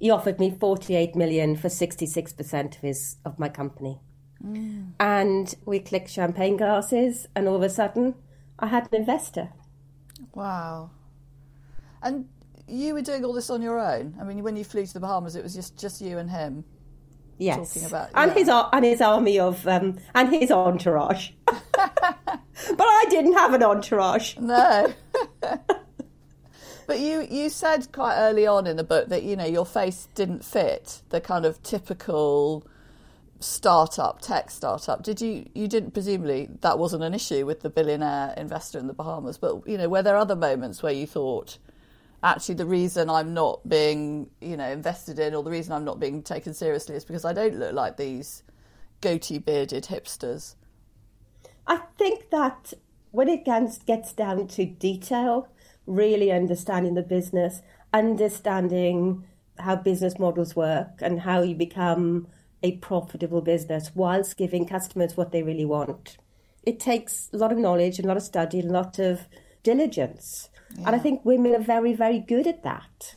he 0.01 0.11
offered 0.11 0.41
me 0.41 0.51
48 0.51 1.15
million 1.15 1.57
for 1.57 1.69
66% 1.69 2.77
of 2.77 2.81
his 2.89 3.17
of 3.25 3.39
my 3.39 3.49
company. 3.49 4.01
Mm. 4.45 4.93
And 4.99 5.55
we 5.65 5.79
clicked 5.79 6.11
champagne 6.11 6.57
glasses 6.57 7.27
and 7.37 7.47
all 7.49 7.57
of 7.57 7.63
a 7.63 7.71
sudden 7.71 8.15
I 8.59 8.67
had 8.67 8.89
an 8.91 9.01
investor. 9.01 9.51
Wow. 10.35 10.91
And 12.03 12.27
you 12.67 12.95
were 12.95 13.03
doing 13.03 13.25
all 13.25 13.33
this 13.35 13.51
on 13.51 13.63
your 13.63 13.79
own. 13.79 14.17
I 14.21 14.25
mean, 14.25 14.43
when 14.43 14.57
you 14.57 14.65
flew 14.65 14.85
to 14.87 14.95
the 14.95 15.01
Bahamas, 15.07 15.37
it 15.37 15.43
was 15.45 15.55
just 15.55 15.79
just 15.85 16.01
you 16.01 16.19
and 16.19 16.31
him. 16.31 16.65
Yes. 17.39 17.75
Talking 17.75 17.89
about- 17.89 18.11
and 18.15 18.31
yeah. 18.33 18.39
his 18.39 18.49
and 18.49 18.85
his 18.85 19.01
army 19.01 19.39
of 19.39 19.67
um, 19.67 19.99
and 20.15 20.29
his 20.29 20.51
entourage. 20.51 21.31
but 21.47 21.61
I 21.77 23.07
didn't 23.09 23.35
have 23.35 23.55
an 23.55 23.63
entourage. 23.63 24.37
No. 24.39 24.93
but 26.87 26.99
you 26.99 27.27
you 27.31 27.49
said 27.49 27.93
quite 27.93 28.17
early 28.19 28.47
on 28.47 28.67
in 28.67 28.77
the 28.77 28.85
book 28.85 29.09
that 29.09 29.23
you 29.23 29.37
know 29.37 29.47
your 29.47 29.67
face 29.67 30.09
didn't 30.15 30.45
fit 30.45 31.03
the 31.11 31.21
kind 31.21 31.47
of 31.47 31.63
typical 31.63 32.67
startup 33.41 34.21
tech 34.21 34.51
startup. 34.51 35.03
Did 35.03 35.21
you 35.21 35.49
you 35.55 35.69
didn't 35.69 35.93
presumably 35.93 36.49
that 36.63 36.79
wasn't 36.79 37.05
an 37.05 37.15
issue 37.15 37.47
with 37.47 37.61
the 37.61 37.71
billionaire 37.71 38.35
investor 38.37 38.79
in 38.79 38.89
the 38.89 38.93
Bahamas, 38.93 39.39
but 39.39 39.67
you 39.67 39.79
know 39.79 39.89
were 39.89 40.03
there 40.03 40.17
other 40.17 40.37
moments 40.37 40.83
where 40.83 40.93
you 40.93 41.07
thought 41.07 41.59
actually 42.23 42.57
the 42.57 42.67
reason 42.67 43.09
I'm 43.09 43.35
not 43.35 43.67
being, 43.69 44.31
you 44.41 44.57
know, 44.57 44.69
invested 44.69 45.19
in 45.19 45.35
or 45.35 45.43
the 45.43 45.51
reason 45.51 45.73
I'm 45.73 45.85
not 45.85 46.01
being 46.01 46.23
taken 46.23 46.55
seriously 46.55 46.97
is 46.97 47.05
because 47.05 47.25
I 47.25 47.33
don't 47.33 47.59
look 47.59 47.73
like 47.73 47.97
these 47.97 48.43
goatee 49.01 49.39
bearded 49.39 49.85
hipsters. 49.85 50.55
I 51.67 51.77
think 51.97 52.31
that 52.31 52.73
when 53.11 53.29
it 53.29 53.45
gets, 53.45 53.79
gets 53.79 54.13
down 54.13 54.49
to 54.49 54.65
detail, 54.65 55.49
really 55.87 56.33
understanding 56.33 56.95
the 56.95 57.03
business, 57.03 57.63
understanding 57.93 59.25
how 59.59 59.77
business 59.77 60.19
models 60.19 60.57
work 60.57 61.01
and 61.01 61.21
how 61.21 61.43
you 61.43 61.55
become 61.55 62.27
a 62.63 62.77
profitable 62.79 63.41
business 63.41 63.93
whilst 63.95 64.37
giving 64.37 64.67
customers 64.67 65.17
what 65.17 65.33
they 65.33 65.43
really 65.43 65.65
want. 65.65 66.19
It 66.65 66.81
takes 66.81 67.31
a 67.33 67.37
lot 67.37 67.53
of 67.53 67.59
knowledge, 67.59 67.99
a 67.99 68.07
lot 68.07 68.17
of 68.17 68.23
study, 68.23 68.61
a 68.61 68.65
lot 68.65 68.99
of 68.99 69.29
diligence. 69.63 70.51
And 70.77 70.95
I 70.95 70.99
think 70.99 71.25
women 71.25 71.55
are 71.55 71.61
very, 71.61 71.95
very 71.95 72.19
good 72.19 72.47
at 72.47 72.63
that. 72.63 73.17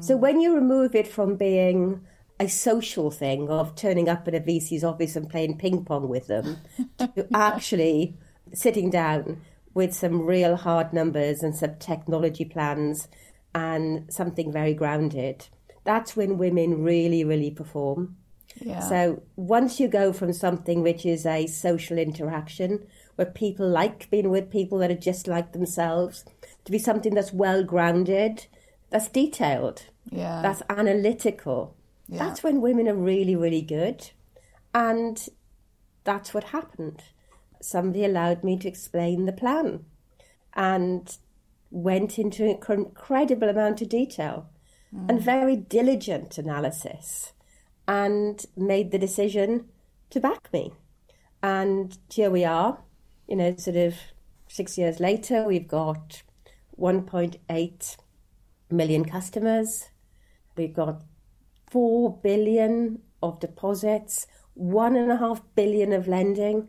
So 0.00 0.16
mm. 0.16 0.20
when 0.20 0.40
you 0.40 0.54
remove 0.54 0.94
it 0.94 1.08
from 1.08 1.36
being 1.36 2.00
a 2.38 2.48
social 2.48 3.10
thing 3.10 3.48
of 3.48 3.74
turning 3.74 4.08
up 4.08 4.26
at 4.26 4.34
a 4.34 4.40
VC's 4.40 4.84
office 4.84 5.16
and 5.16 5.28
playing 5.28 5.58
ping 5.58 5.84
pong 5.84 6.08
with 6.08 6.26
them 6.26 6.58
to 6.98 7.26
actually 7.34 8.16
sitting 8.52 8.90
down 8.90 9.40
with 9.74 9.94
some 9.94 10.26
real 10.26 10.56
hard 10.56 10.92
numbers 10.92 11.42
and 11.42 11.54
some 11.54 11.76
technology 11.78 12.44
plans 12.44 13.08
and 13.54 14.12
something 14.12 14.52
very 14.52 14.74
grounded. 14.74 15.46
That's 15.84 16.16
when 16.16 16.38
women 16.38 16.82
really, 16.82 17.24
really 17.24 17.50
perform. 17.50 18.16
Yeah. 18.60 18.80
So 18.80 19.22
once 19.36 19.80
you 19.80 19.88
go 19.88 20.12
from 20.12 20.32
something 20.32 20.82
which 20.82 21.06
is 21.06 21.24
a 21.24 21.46
social 21.46 21.98
interaction 21.98 22.86
where 23.16 23.26
people 23.26 23.68
like 23.68 24.10
being 24.10 24.30
with 24.30 24.50
people 24.50 24.78
that 24.78 24.90
are 24.90 24.94
just 24.94 25.26
like 25.26 25.52
themselves 25.52 26.24
to 26.64 26.72
be 26.72 26.78
something 26.78 27.14
that's 27.14 27.32
well 27.32 27.64
grounded, 27.64 28.46
that's 28.90 29.08
detailed, 29.08 29.86
yeah. 30.10 30.42
that's 30.42 30.62
analytical. 30.68 31.76
Yeah. 32.08 32.18
That's 32.18 32.42
when 32.42 32.60
women 32.60 32.88
are 32.88 32.94
really, 32.94 33.36
really 33.36 33.62
good. 33.62 34.10
And 34.74 35.26
that's 36.04 36.34
what 36.34 36.44
happened. 36.44 37.02
Somebody 37.60 38.04
allowed 38.04 38.44
me 38.44 38.58
to 38.58 38.68
explain 38.68 39.24
the 39.24 39.32
plan 39.32 39.84
and 40.54 41.16
went 41.70 42.18
into 42.18 42.44
an 42.44 42.60
incredible 42.68 43.48
amount 43.48 43.80
of 43.80 43.88
detail 43.88 44.50
mm. 44.94 45.08
and 45.08 45.20
very 45.20 45.56
diligent 45.56 46.36
analysis 46.38 47.32
and 47.88 48.44
made 48.56 48.90
the 48.90 48.98
decision 48.98 49.68
to 50.10 50.20
back 50.20 50.52
me. 50.52 50.72
And 51.42 51.96
here 52.10 52.30
we 52.30 52.44
are, 52.44 52.78
you 53.26 53.36
know, 53.36 53.56
sort 53.56 53.76
of 53.76 53.94
six 54.48 54.76
years 54.76 55.00
later, 55.00 55.44
we've 55.44 55.66
got 55.66 56.22
1.8 56.78 57.96
million 58.70 59.04
customers. 59.04 59.90
We've 60.56 60.74
got 60.74 61.02
4 61.70 62.18
billion 62.22 63.00
of 63.22 63.40
deposits, 63.40 64.26
1.5 64.58 65.42
billion 65.54 65.92
of 65.92 66.08
lending, 66.08 66.68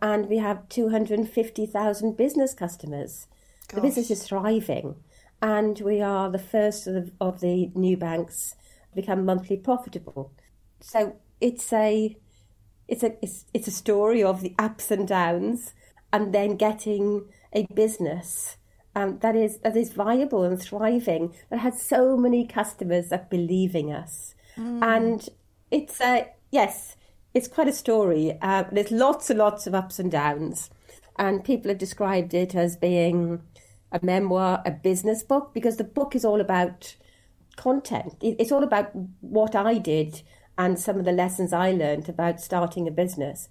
and 0.00 0.28
we 0.28 0.38
have 0.38 0.68
250,000 0.68 2.16
business 2.16 2.54
customers. 2.54 3.26
The 3.72 3.80
business 3.80 4.10
is 4.10 4.22
thriving, 4.22 4.96
and 5.42 5.80
we 5.80 6.00
are 6.00 6.30
the 6.30 6.38
first 6.38 6.86
of 6.86 6.94
the, 6.94 7.12
of 7.20 7.40
the 7.40 7.70
new 7.74 7.96
banks 7.96 8.54
to 8.90 8.94
become 8.94 9.24
monthly 9.24 9.56
profitable. 9.56 10.32
So 10.80 11.16
it's 11.40 11.72
a 11.72 12.16
it's 12.86 13.02
a 13.02 13.16
it's, 13.22 13.46
it's 13.54 13.68
a 13.68 13.72
story 13.72 14.22
of 14.22 14.42
the 14.42 14.54
ups 14.58 14.90
and 14.90 15.08
downs, 15.08 15.74
and 16.12 16.34
then 16.34 16.56
getting 16.56 17.26
a 17.52 17.66
business 17.74 18.56
um, 18.94 19.18
that 19.20 19.36
is 19.36 19.58
that 19.58 19.76
is 19.76 19.92
viable 19.92 20.44
and 20.44 20.60
thriving 20.60 21.34
that 21.50 21.58
has 21.60 21.80
so 21.82 22.16
many 22.16 22.46
customers 22.46 23.08
that 23.08 23.30
believe 23.30 23.74
in 23.74 23.90
us, 23.90 24.34
and 24.82 25.28
it's 25.70 26.00
a 26.00 26.28
yes, 26.50 26.96
it's 27.34 27.48
quite 27.48 27.68
a 27.68 27.72
story. 27.72 28.38
Uh, 28.40 28.64
there's 28.70 28.90
lots 28.90 29.30
and 29.30 29.38
lots 29.38 29.66
of 29.66 29.74
ups 29.74 29.98
and 29.98 30.10
downs, 30.10 30.70
and 31.18 31.44
people 31.44 31.68
have 31.70 31.78
described 31.78 32.34
it 32.34 32.54
as 32.54 32.76
being 32.76 33.42
a 33.90 34.00
memoir, 34.02 34.62
a 34.64 34.70
business 34.70 35.22
book, 35.22 35.52
because 35.54 35.76
the 35.76 35.84
book 35.84 36.14
is 36.14 36.24
all 36.24 36.40
about 36.40 36.96
content. 37.56 38.14
It's 38.20 38.52
all 38.52 38.64
about 38.64 38.90
what 39.20 39.54
I 39.54 39.78
did 39.78 40.22
and 40.56 40.78
some 40.78 40.98
of 40.98 41.04
the 41.04 41.12
lessons 41.12 41.52
I 41.52 41.72
learned 41.72 42.08
about 42.08 42.40
starting 42.40 42.86
a 42.86 42.92
business, 42.92 43.48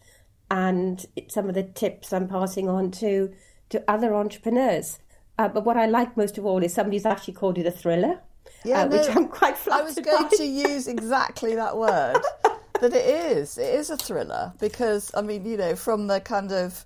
and 0.50 1.06
some 1.28 1.50
of 1.50 1.56
the 1.56 1.64
tips 1.64 2.14
I'm 2.14 2.28
passing 2.28 2.70
on 2.70 2.92
to 2.92 3.34
to 3.70 3.84
other 3.88 4.14
entrepreneurs. 4.14 5.00
Uh, 5.38 5.48
but 5.48 5.66
what 5.66 5.78
I 5.78 5.88
like 5.88 6.16
most 6.16 6.38
of 6.38 6.46
all 6.46 6.64
is 6.64 6.74
somebody's 6.74 7.06
actually 7.06 7.34
called 7.34 7.58
it 7.58 7.66
a 7.66 7.72
thriller, 7.72 8.20
uh, 8.84 8.88
which 8.88 9.10
I'm 9.10 9.28
quite 9.28 9.58
flattered 9.58 9.82
I 9.82 9.86
was 9.86 9.96
going 9.96 10.30
by. 10.30 10.38
to 10.38 10.46
use 10.46 10.88
exactly 10.88 11.56
that 11.56 11.76
word. 11.78 12.22
that 12.82 12.94
it 12.94 13.38
is. 13.38 13.58
It 13.58 13.74
is 13.74 13.90
a 13.90 13.98
thriller 13.98 14.54
because 14.60 15.12
I 15.16 15.22
mean, 15.22 15.46
you 15.46 15.58
know, 15.58 15.76
from 15.76 16.08
the 16.08 16.20
kind 16.20 16.52
of 16.52 16.86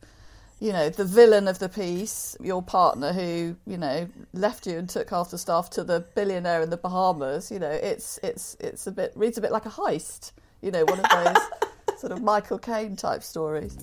you 0.60 0.74
know, 0.74 0.90
the 0.90 1.06
villain 1.06 1.48
of 1.48 1.60
the 1.60 1.70
piece, 1.70 2.36
your 2.42 2.64
partner 2.64 3.14
who, 3.14 3.56
you 3.68 3.78
know, 3.78 4.08
left 4.34 4.66
you 4.66 4.78
and 4.78 4.90
took 4.90 5.10
half 5.12 5.30
the 5.30 5.38
staff 5.38 5.70
to 5.72 5.84
the 5.84 6.00
billionaire 6.16 6.64
in 6.64 6.72
the 6.72 6.78
Bahamas, 6.78 7.52
you 7.52 7.60
know, 7.60 7.70
it's 7.70 8.20
it's 8.24 8.58
it's 8.60 8.88
a 8.88 8.92
bit 8.92 9.14
reads 9.16 9.38
a 9.38 9.42
bit 9.42 9.52
like 9.52 9.66
a 9.66 9.70
heist, 9.70 10.32
you 10.62 10.72
know, 10.72 10.84
one 10.86 11.00
of 11.00 11.06
those 11.12 12.00
sort 12.00 12.12
of 12.12 12.24
Michael 12.24 12.58
Caine 12.58 12.96
type 12.96 13.22
stories. 13.22 13.78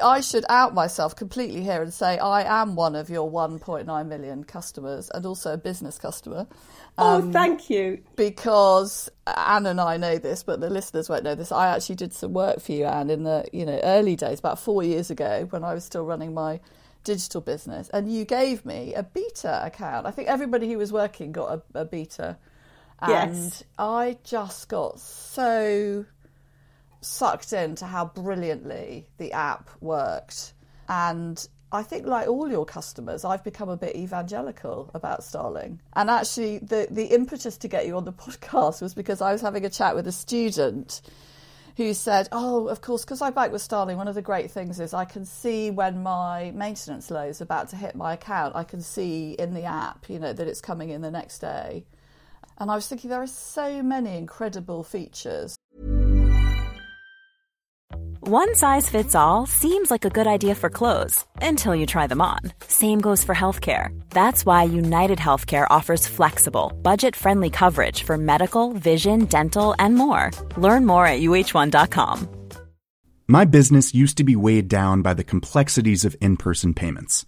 I 0.00 0.20
should 0.20 0.44
out 0.48 0.74
myself 0.74 1.16
completely 1.16 1.62
here 1.62 1.82
and 1.82 1.92
say 1.92 2.18
I 2.18 2.62
am 2.62 2.76
one 2.76 2.94
of 2.94 3.10
your 3.10 3.30
1.9 3.30 4.06
million 4.08 4.44
customers 4.44 5.10
and 5.12 5.26
also 5.26 5.52
a 5.52 5.56
business 5.58 5.98
customer. 5.98 6.46
oh, 6.98 7.18
um, 7.18 7.32
thank 7.32 7.68
you. 7.68 8.00
because 8.16 9.10
Anne 9.26 9.66
and 9.66 9.80
I 9.80 9.96
know 9.96 10.18
this, 10.18 10.42
but 10.42 10.60
the 10.60 10.70
listeners 10.70 11.08
won't 11.08 11.24
know 11.24 11.34
this. 11.34 11.52
I 11.52 11.68
actually 11.74 11.96
did 11.96 12.12
some 12.12 12.32
work 12.32 12.60
for 12.60 12.72
you, 12.72 12.84
Anne, 12.84 13.10
in 13.10 13.24
the 13.24 13.44
you 13.52 13.66
know 13.66 13.78
early 13.82 14.16
days, 14.16 14.38
about 14.38 14.58
four 14.58 14.82
years 14.82 15.10
ago, 15.10 15.46
when 15.50 15.64
I 15.64 15.74
was 15.74 15.84
still 15.84 16.04
running 16.04 16.32
my 16.32 16.60
digital 17.04 17.40
business, 17.40 17.88
and 17.90 18.12
you 18.12 18.24
gave 18.24 18.64
me 18.64 18.94
a 18.94 19.02
beta 19.02 19.62
account. 19.64 20.06
I 20.06 20.10
think 20.10 20.28
everybody 20.28 20.70
who 20.70 20.78
was 20.78 20.92
working 20.92 21.32
got 21.32 21.62
a, 21.74 21.80
a 21.80 21.84
beta, 21.84 22.38
and 23.00 23.34
Yes. 23.34 23.64
I 23.78 24.16
just 24.24 24.68
got 24.68 25.00
so 25.00 26.04
sucked 27.08 27.52
into 27.52 27.86
how 27.86 28.06
brilliantly 28.06 29.06
the 29.18 29.32
app 29.32 29.70
worked. 29.80 30.52
And 30.88 31.46
I 31.70 31.82
think, 31.82 32.06
like 32.06 32.28
all 32.28 32.50
your 32.50 32.64
customers, 32.64 33.24
I've 33.24 33.44
become 33.44 33.68
a 33.68 33.76
bit 33.76 33.96
evangelical 33.96 34.90
about 34.94 35.22
Starling. 35.22 35.80
And 35.94 36.08
actually, 36.08 36.58
the, 36.58 36.86
the 36.90 37.06
impetus 37.06 37.58
to 37.58 37.68
get 37.68 37.86
you 37.86 37.96
on 37.96 38.04
the 38.04 38.12
podcast 38.24 38.80
was 38.80 38.94
because 38.94 39.20
I 39.20 39.32
was 39.32 39.40
having 39.40 39.64
a 39.64 39.70
chat 39.70 39.94
with 39.94 40.06
a 40.06 40.12
student 40.12 41.02
who 41.76 41.94
said, 41.94 42.28
Oh, 42.32 42.68
of 42.68 42.80
course, 42.80 43.04
because 43.04 43.22
I 43.22 43.30
bank 43.30 43.52
with 43.52 43.62
Starling, 43.62 43.96
one 43.96 44.08
of 44.08 44.14
the 44.14 44.22
great 44.22 44.50
things 44.50 44.80
is 44.80 44.92
I 44.92 45.04
can 45.04 45.24
see 45.24 45.70
when 45.70 46.02
my 46.02 46.50
maintenance 46.54 47.10
loan 47.10 47.28
is 47.28 47.40
about 47.40 47.68
to 47.68 47.76
hit 47.76 47.94
my 47.94 48.14
account. 48.14 48.56
I 48.56 48.64
can 48.64 48.80
see 48.80 49.32
in 49.32 49.54
the 49.54 49.64
app, 49.64 50.08
you 50.08 50.18
know, 50.18 50.32
that 50.32 50.48
it's 50.48 50.60
coming 50.60 50.90
in 50.90 51.02
the 51.02 51.10
next 51.10 51.38
day. 51.38 51.84
And 52.58 52.70
I 52.70 52.74
was 52.74 52.88
thinking, 52.88 53.10
there 53.10 53.22
are 53.22 53.28
so 53.28 53.82
many 53.82 54.16
incredible 54.16 54.82
features. 54.82 55.56
One 58.30 58.54
size 58.54 58.90
fits 58.90 59.14
all 59.14 59.46
seems 59.46 59.90
like 59.90 60.04
a 60.04 60.10
good 60.10 60.26
idea 60.26 60.54
for 60.54 60.68
clothes 60.68 61.24
until 61.40 61.74
you 61.74 61.86
try 61.86 62.06
them 62.06 62.20
on. 62.20 62.40
Same 62.66 63.00
goes 63.00 63.24
for 63.24 63.34
healthcare. 63.34 63.98
That's 64.10 64.44
why 64.44 64.64
United 64.64 65.18
Healthcare 65.18 65.66
offers 65.70 66.06
flexible, 66.06 66.70
budget 66.82 67.16
friendly 67.16 67.48
coverage 67.48 68.02
for 68.02 68.18
medical, 68.18 68.74
vision, 68.74 69.24
dental, 69.24 69.74
and 69.78 69.94
more. 69.94 70.30
Learn 70.58 70.84
more 70.84 71.06
at 71.06 71.20
uh1.com. 71.20 72.28
My 73.28 73.46
business 73.46 73.94
used 73.94 74.18
to 74.18 74.24
be 74.24 74.36
weighed 74.36 74.68
down 74.68 75.00
by 75.00 75.14
the 75.14 75.24
complexities 75.24 76.04
of 76.04 76.14
in 76.20 76.36
person 76.36 76.74
payments. 76.74 77.24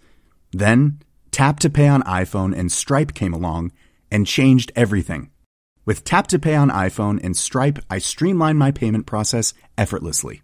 Then, 0.51 0.99
Tap 1.31 1.57
to 1.61 1.69
Pay 1.71 1.87
on 1.87 2.03
iPhone 2.03 2.55
and 2.55 2.71
Stripe 2.71 3.15
came 3.15 3.33
along 3.33 3.71
and 4.11 4.27
changed 4.27 4.71
everything. 4.75 5.31
With 5.83 6.03
Tap 6.03 6.27
to 6.27 6.37
Pay 6.37 6.53
on 6.53 6.69
iPhone 6.69 7.19
and 7.23 7.35
Stripe, 7.35 7.79
I 7.89 7.97
streamlined 7.97 8.59
my 8.59 8.69
payment 8.69 9.07
process 9.07 9.55
effortlessly. 9.79 10.43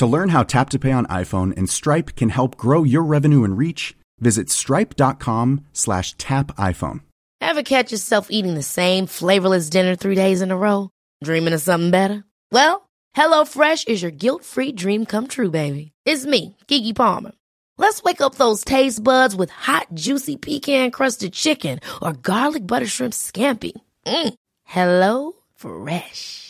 To 0.00 0.06
learn 0.06 0.30
how 0.30 0.44
Tap 0.44 0.70
to 0.70 0.78
Pay 0.78 0.92
on 0.92 1.04
iPhone 1.08 1.54
and 1.58 1.68
Stripe 1.68 2.16
can 2.16 2.30
help 2.30 2.56
grow 2.56 2.84
your 2.84 3.02
revenue 3.02 3.44
and 3.44 3.58
reach, 3.58 3.94
visit 4.18 4.48
stripe.com 4.48 5.66
slash 5.74 6.16
tap 6.16 6.46
iPhone. 6.56 7.02
Ever 7.42 7.62
catch 7.62 7.92
yourself 7.92 8.28
eating 8.30 8.54
the 8.54 8.62
same 8.62 9.04
flavorless 9.04 9.68
dinner 9.68 9.94
three 9.94 10.14
days 10.14 10.40
in 10.40 10.52
a 10.52 10.56
row? 10.56 10.88
Dreaming 11.22 11.52
of 11.52 11.60
something 11.60 11.90
better? 11.90 12.24
Well, 12.50 12.88
HelloFresh 13.14 13.88
is 13.88 14.00
your 14.00 14.10
guilt-free 14.10 14.72
dream 14.72 15.04
come 15.04 15.26
true, 15.26 15.50
baby. 15.50 15.92
It's 16.06 16.24
me, 16.24 16.56
Keke 16.66 16.96
Palmer. 16.96 17.32
Let's 17.76 18.02
wake 18.02 18.22
up 18.22 18.36
those 18.36 18.64
taste 18.64 19.04
buds 19.04 19.36
with 19.36 19.50
hot, 19.50 19.88
juicy 19.92 20.38
pecan-crusted 20.38 21.34
chicken 21.34 21.78
or 22.00 22.14
garlic 22.14 22.66
butter 22.66 22.86
shrimp 22.86 23.12
scampi. 23.12 23.72
Mm. 24.06 24.32
Hello 24.64 25.32
Fresh. 25.56 26.49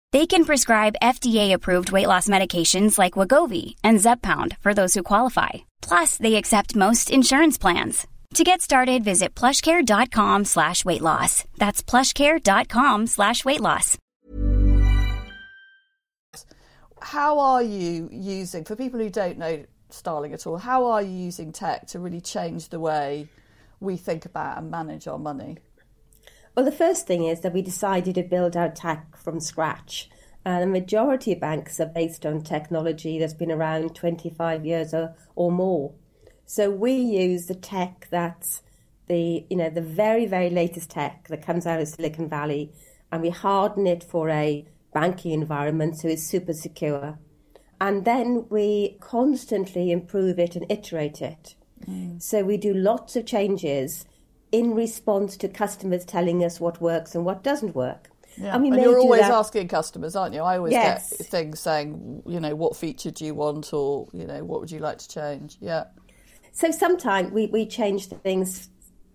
They 0.11 0.25
can 0.25 0.43
prescribe 0.43 1.01
FDA-approved 1.01 1.91
weight 1.91 2.07
loss 2.07 2.27
medications 2.27 2.97
like 2.97 3.13
Wegovy 3.13 3.75
and 3.83 3.99
Zepbound 3.99 4.57
for 4.57 4.73
those 4.73 4.93
who 4.95 5.03
qualify. 5.03 5.49
Plus, 5.81 6.17
they 6.17 6.35
accept 6.35 6.75
most 6.75 7.11
insurance 7.11 7.57
plans. 7.57 8.07
To 8.33 8.43
get 8.43 8.61
started, 8.61 9.03
visit 9.03 9.35
plushcare.com 9.35 10.45
slash 10.45 10.83
weight 10.83 11.01
loss. 11.01 11.43
That's 11.57 11.83
plushcare.com 11.83 13.07
slash 13.07 13.45
weight 13.45 13.61
loss. 13.61 13.97
How 17.01 17.39
are 17.39 17.63
you 17.63 18.09
using, 18.11 18.63
for 18.63 18.75
people 18.75 18.99
who 18.99 19.09
don't 19.09 19.37
know 19.37 19.65
Starling 19.93 20.33
at 20.33 20.47
all, 20.47 20.57
how 20.57 20.85
are 20.85 21.01
you 21.01 21.11
using 21.11 21.51
tech 21.51 21.87
to 21.87 21.99
really 21.99 22.21
change 22.21 22.69
the 22.69 22.79
way 22.79 23.27
we 23.79 23.97
think 23.97 24.25
about 24.25 24.57
and 24.57 24.71
manage 24.71 25.07
our 25.07 25.19
money? 25.19 25.57
Well, 26.55 26.65
the 26.65 26.71
first 26.71 27.07
thing 27.07 27.23
is 27.23 27.41
that 27.41 27.53
we 27.53 27.61
decided 27.61 28.15
to 28.15 28.23
build 28.23 28.57
our 28.57 28.69
tech 28.69 29.15
from 29.15 29.39
scratch. 29.39 30.09
Uh, 30.45 30.59
the 30.59 30.67
majority 30.67 31.33
of 31.33 31.39
banks 31.39 31.79
are 31.79 31.85
based 31.85 32.25
on 32.25 32.41
technology 32.41 33.19
that's 33.19 33.33
been 33.33 33.51
around 33.51 33.95
25 33.95 34.65
years 34.65 34.93
or, 34.93 35.15
or 35.35 35.51
more. 35.51 35.93
So 36.45 36.69
we 36.69 36.93
use 36.93 37.45
the 37.45 37.55
tech 37.55 38.07
that's 38.11 38.61
the 39.07 39.45
you 39.49 39.57
know 39.57 39.69
the 39.69 39.81
very 39.81 40.25
very 40.25 40.49
latest 40.49 40.89
tech 40.89 41.27
that 41.27 41.45
comes 41.45 41.65
out 41.65 41.79
of 41.79 41.87
Silicon 41.87 42.27
Valley, 42.27 42.71
and 43.11 43.21
we 43.21 43.29
harden 43.29 43.87
it 43.87 44.03
for 44.03 44.29
a 44.29 44.65
banking 44.93 45.31
environment 45.31 45.97
so 45.97 46.09
it's 46.09 46.27
super 46.27 46.53
secure, 46.53 47.17
and 47.79 48.03
then 48.03 48.45
we 48.49 48.97
constantly 48.99 49.91
improve 49.91 50.39
it 50.39 50.55
and 50.55 50.69
iterate 50.69 51.21
it. 51.21 51.55
Mm. 51.87 52.21
So 52.21 52.43
we 52.43 52.57
do 52.57 52.73
lots 52.73 53.15
of 53.15 53.25
changes 53.25 54.05
in 54.51 54.73
response 54.73 55.37
to 55.37 55.47
customers 55.47 56.05
telling 56.05 56.43
us 56.43 56.59
what 56.59 56.81
works 56.81 57.15
and 57.15 57.25
what 57.25 57.43
doesn't 57.43 57.75
work. 57.75 58.09
Yeah. 58.37 58.55
And, 58.55 58.65
and 58.65 58.81
you're 58.81 58.99
always 58.99 59.21
that... 59.21 59.31
asking 59.31 59.67
customers, 59.67 60.15
aren't 60.15 60.33
you? 60.33 60.41
I 60.41 60.57
always 60.57 60.73
yes. 60.73 61.15
get 61.17 61.27
things 61.27 61.59
saying, 61.59 62.23
you 62.25 62.39
know, 62.39 62.55
what 62.55 62.75
feature 62.75 63.11
do 63.11 63.25
you 63.25 63.35
want, 63.35 63.73
or 63.73 64.07
you 64.13 64.25
know, 64.25 64.43
what 64.43 64.61
would 64.61 64.71
you 64.71 64.79
like 64.79 64.99
to 64.99 65.07
change? 65.07 65.57
Yeah. 65.59 65.85
So 66.53 66.71
sometimes 66.71 67.31
we, 67.31 67.47
we 67.47 67.65
change 67.65 68.07
things 68.07 68.69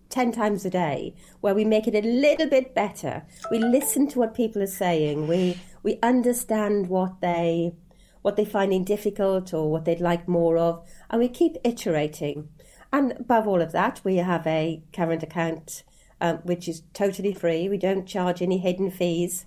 10 0.09 0.31
times 0.31 0.65
a 0.65 0.69
day 0.69 1.15
where 1.41 1.53
we 1.53 1.65
make 1.65 1.87
it 1.87 1.95
a 1.95 2.07
little 2.07 2.49
bit 2.49 2.73
better. 2.73 3.23
We 3.51 3.59
listen 3.59 4.07
to 4.09 4.19
what 4.19 4.33
people 4.33 4.61
are 4.61 4.67
saying. 4.67 5.27
We, 5.27 5.59
we 5.83 5.99
understand 6.01 6.87
what 6.87 7.21
they, 7.21 7.73
what 8.21 8.35
they're 8.35 8.45
finding 8.45 8.83
difficult 8.83 9.53
or 9.53 9.69
what 9.69 9.85
they'd 9.85 10.01
like 10.01 10.27
more 10.27 10.57
of. 10.57 10.87
And 11.09 11.19
we 11.19 11.27
keep 11.27 11.57
iterating. 11.63 12.49
And 12.91 13.13
above 13.13 13.47
all 13.47 13.61
of 13.61 13.71
that, 13.73 14.01
we 14.03 14.17
have 14.17 14.45
a 14.47 14.81
current 14.93 15.23
account 15.23 15.83
um, 16.21 16.37
which 16.37 16.67
is 16.67 16.83
totally 16.93 17.33
free. 17.33 17.69
We 17.69 17.77
don't 17.77 18.07
charge 18.07 18.41
any 18.41 18.57
hidden 18.57 18.89
fees. 18.91 19.45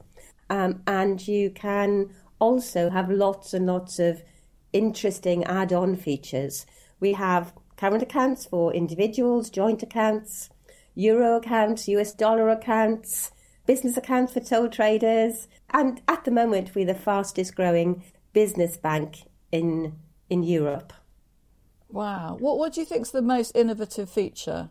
Um, 0.49 0.83
and 0.87 1.27
you 1.27 1.51
can 1.51 2.11
also 2.39 2.91
have 2.91 3.11
lots 3.11 3.55
and 3.55 3.67
lots 3.67 3.99
of 3.99 4.23
interesting 4.73 5.45
add 5.45 5.73
on 5.73 5.97
features. 5.97 6.67
We 7.01 7.15
have 7.15 7.53
current 7.77 8.03
accounts 8.03 8.47
for 8.47 8.73
individuals, 8.73 9.51
joint 9.51 9.83
accounts, 9.83 10.51
euro 10.95 11.37
accounts, 11.37 11.89
US 11.89 12.13
dollar 12.13 12.49
accounts, 12.49 13.33
business 13.67 13.97
accounts 13.97 14.33
for 14.33 14.45
sole 14.45 14.69
traders. 14.69 15.49
And 15.71 16.01
at 16.09 16.25
the 16.25 16.31
moment, 16.31 16.75
we're 16.75 16.87
the 16.87 16.95
fastest 16.95 17.55
growing 17.55 18.03
business 18.33 18.77
bank 18.77 19.23
in, 19.51 19.97
in 20.29 20.43
Europe. 20.43 20.93
Wow. 21.93 22.37
What, 22.39 22.59
what 22.59 22.73
do 22.73 22.81
you 22.81 22.87
think 22.87 23.03
is 23.03 23.11
the 23.11 23.23
most 23.23 23.57
innovative 23.57 24.11
feature? 24.11 24.71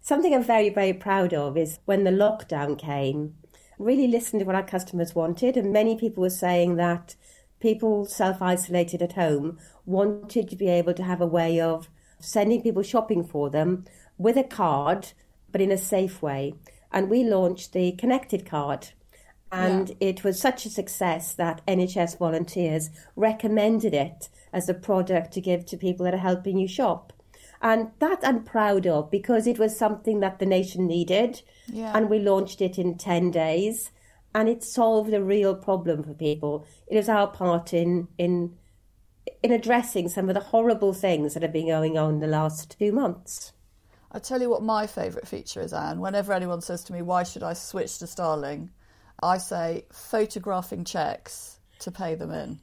Something 0.00 0.34
I'm 0.34 0.42
very, 0.42 0.68
very 0.68 0.92
proud 0.92 1.32
of 1.32 1.56
is 1.56 1.78
when 1.84 2.04
the 2.04 2.10
lockdown 2.10 2.78
came, 2.78 3.34
really 3.78 4.06
listened 4.06 4.40
to 4.40 4.46
what 4.46 4.54
our 4.54 4.62
customers 4.62 5.14
wanted. 5.14 5.56
And 5.56 5.72
many 5.72 5.96
people 5.96 6.22
were 6.22 6.30
saying 6.30 6.76
that 6.76 7.16
people 7.60 8.04
self 8.06 8.42
isolated 8.42 9.02
at 9.02 9.14
home 9.14 9.58
wanted 9.86 10.48
to 10.50 10.56
be 10.56 10.68
able 10.68 10.94
to 10.94 11.02
have 11.02 11.20
a 11.20 11.26
way 11.26 11.60
of 11.60 11.88
sending 12.18 12.62
people 12.62 12.82
shopping 12.82 13.24
for 13.24 13.50
them 13.50 13.84
with 14.18 14.36
a 14.36 14.44
card, 14.44 15.12
but 15.50 15.60
in 15.60 15.70
a 15.70 15.78
safe 15.78 16.22
way. 16.22 16.54
And 16.92 17.10
we 17.10 17.24
launched 17.24 17.72
the 17.72 17.92
Connected 17.92 18.46
Card. 18.46 18.88
And 19.50 19.90
yeah. 19.90 20.08
it 20.08 20.24
was 20.24 20.40
such 20.40 20.66
a 20.66 20.70
success 20.70 21.34
that 21.34 21.64
NHS 21.66 22.18
volunteers 22.18 22.90
recommended 23.14 23.94
it 23.94 24.28
as 24.54 24.68
a 24.68 24.74
product 24.74 25.32
to 25.32 25.40
give 25.40 25.66
to 25.66 25.76
people 25.76 26.04
that 26.04 26.14
are 26.14 26.18
helping 26.18 26.56
you 26.56 26.68
shop. 26.68 27.12
And 27.60 27.90
that 27.98 28.20
I'm 28.22 28.44
proud 28.44 28.86
of 28.86 29.10
because 29.10 29.46
it 29.46 29.58
was 29.58 29.76
something 29.76 30.20
that 30.20 30.38
the 30.38 30.46
nation 30.46 30.86
needed. 30.86 31.42
Yeah. 31.66 31.92
And 31.94 32.08
we 32.08 32.18
launched 32.18 32.62
it 32.62 32.78
in 32.78 32.96
10 32.96 33.30
days. 33.30 33.90
And 34.34 34.48
it 34.48 34.62
solved 34.62 35.12
a 35.12 35.22
real 35.22 35.54
problem 35.54 36.02
for 36.02 36.14
people. 36.14 36.66
It 36.86 36.96
is 36.96 37.08
our 37.08 37.26
part 37.26 37.74
in, 37.74 38.08
in 38.16 38.56
in 39.42 39.52
addressing 39.52 40.08
some 40.08 40.28
of 40.28 40.34
the 40.34 40.40
horrible 40.40 40.92
things 40.92 41.34
that 41.34 41.42
have 41.42 41.52
been 41.52 41.68
going 41.68 41.96
on 41.96 42.20
the 42.20 42.26
last 42.26 42.76
two 42.78 42.92
months. 42.92 43.52
I 44.12 44.18
tell 44.18 44.40
you 44.40 44.50
what 44.50 44.62
my 44.62 44.86
favourite 44.86 45.26
feature 45.26 45.60
is, 45.60 45.72
Anne. 45.72 46.00
Whenever 46.00 46.32
anyone 46.32 46.60
says 46.60 46.84
to 46.84 46.92
me, 46.92 47.02
"Why 47.02 47.22
should 47.22 47.42
I 47.42 47.54
switch 47.54 47.98
to 47.98 48.06
Starling?" 48.06 48.70
I 49.22 49.38
say, 49.38 49.86
"Photographing 49.92 50.84
checks 50.84 51.58
to 51.80 51.90
pay 51.90 52.14
them 52.14 52.30
in." 52.30 52.60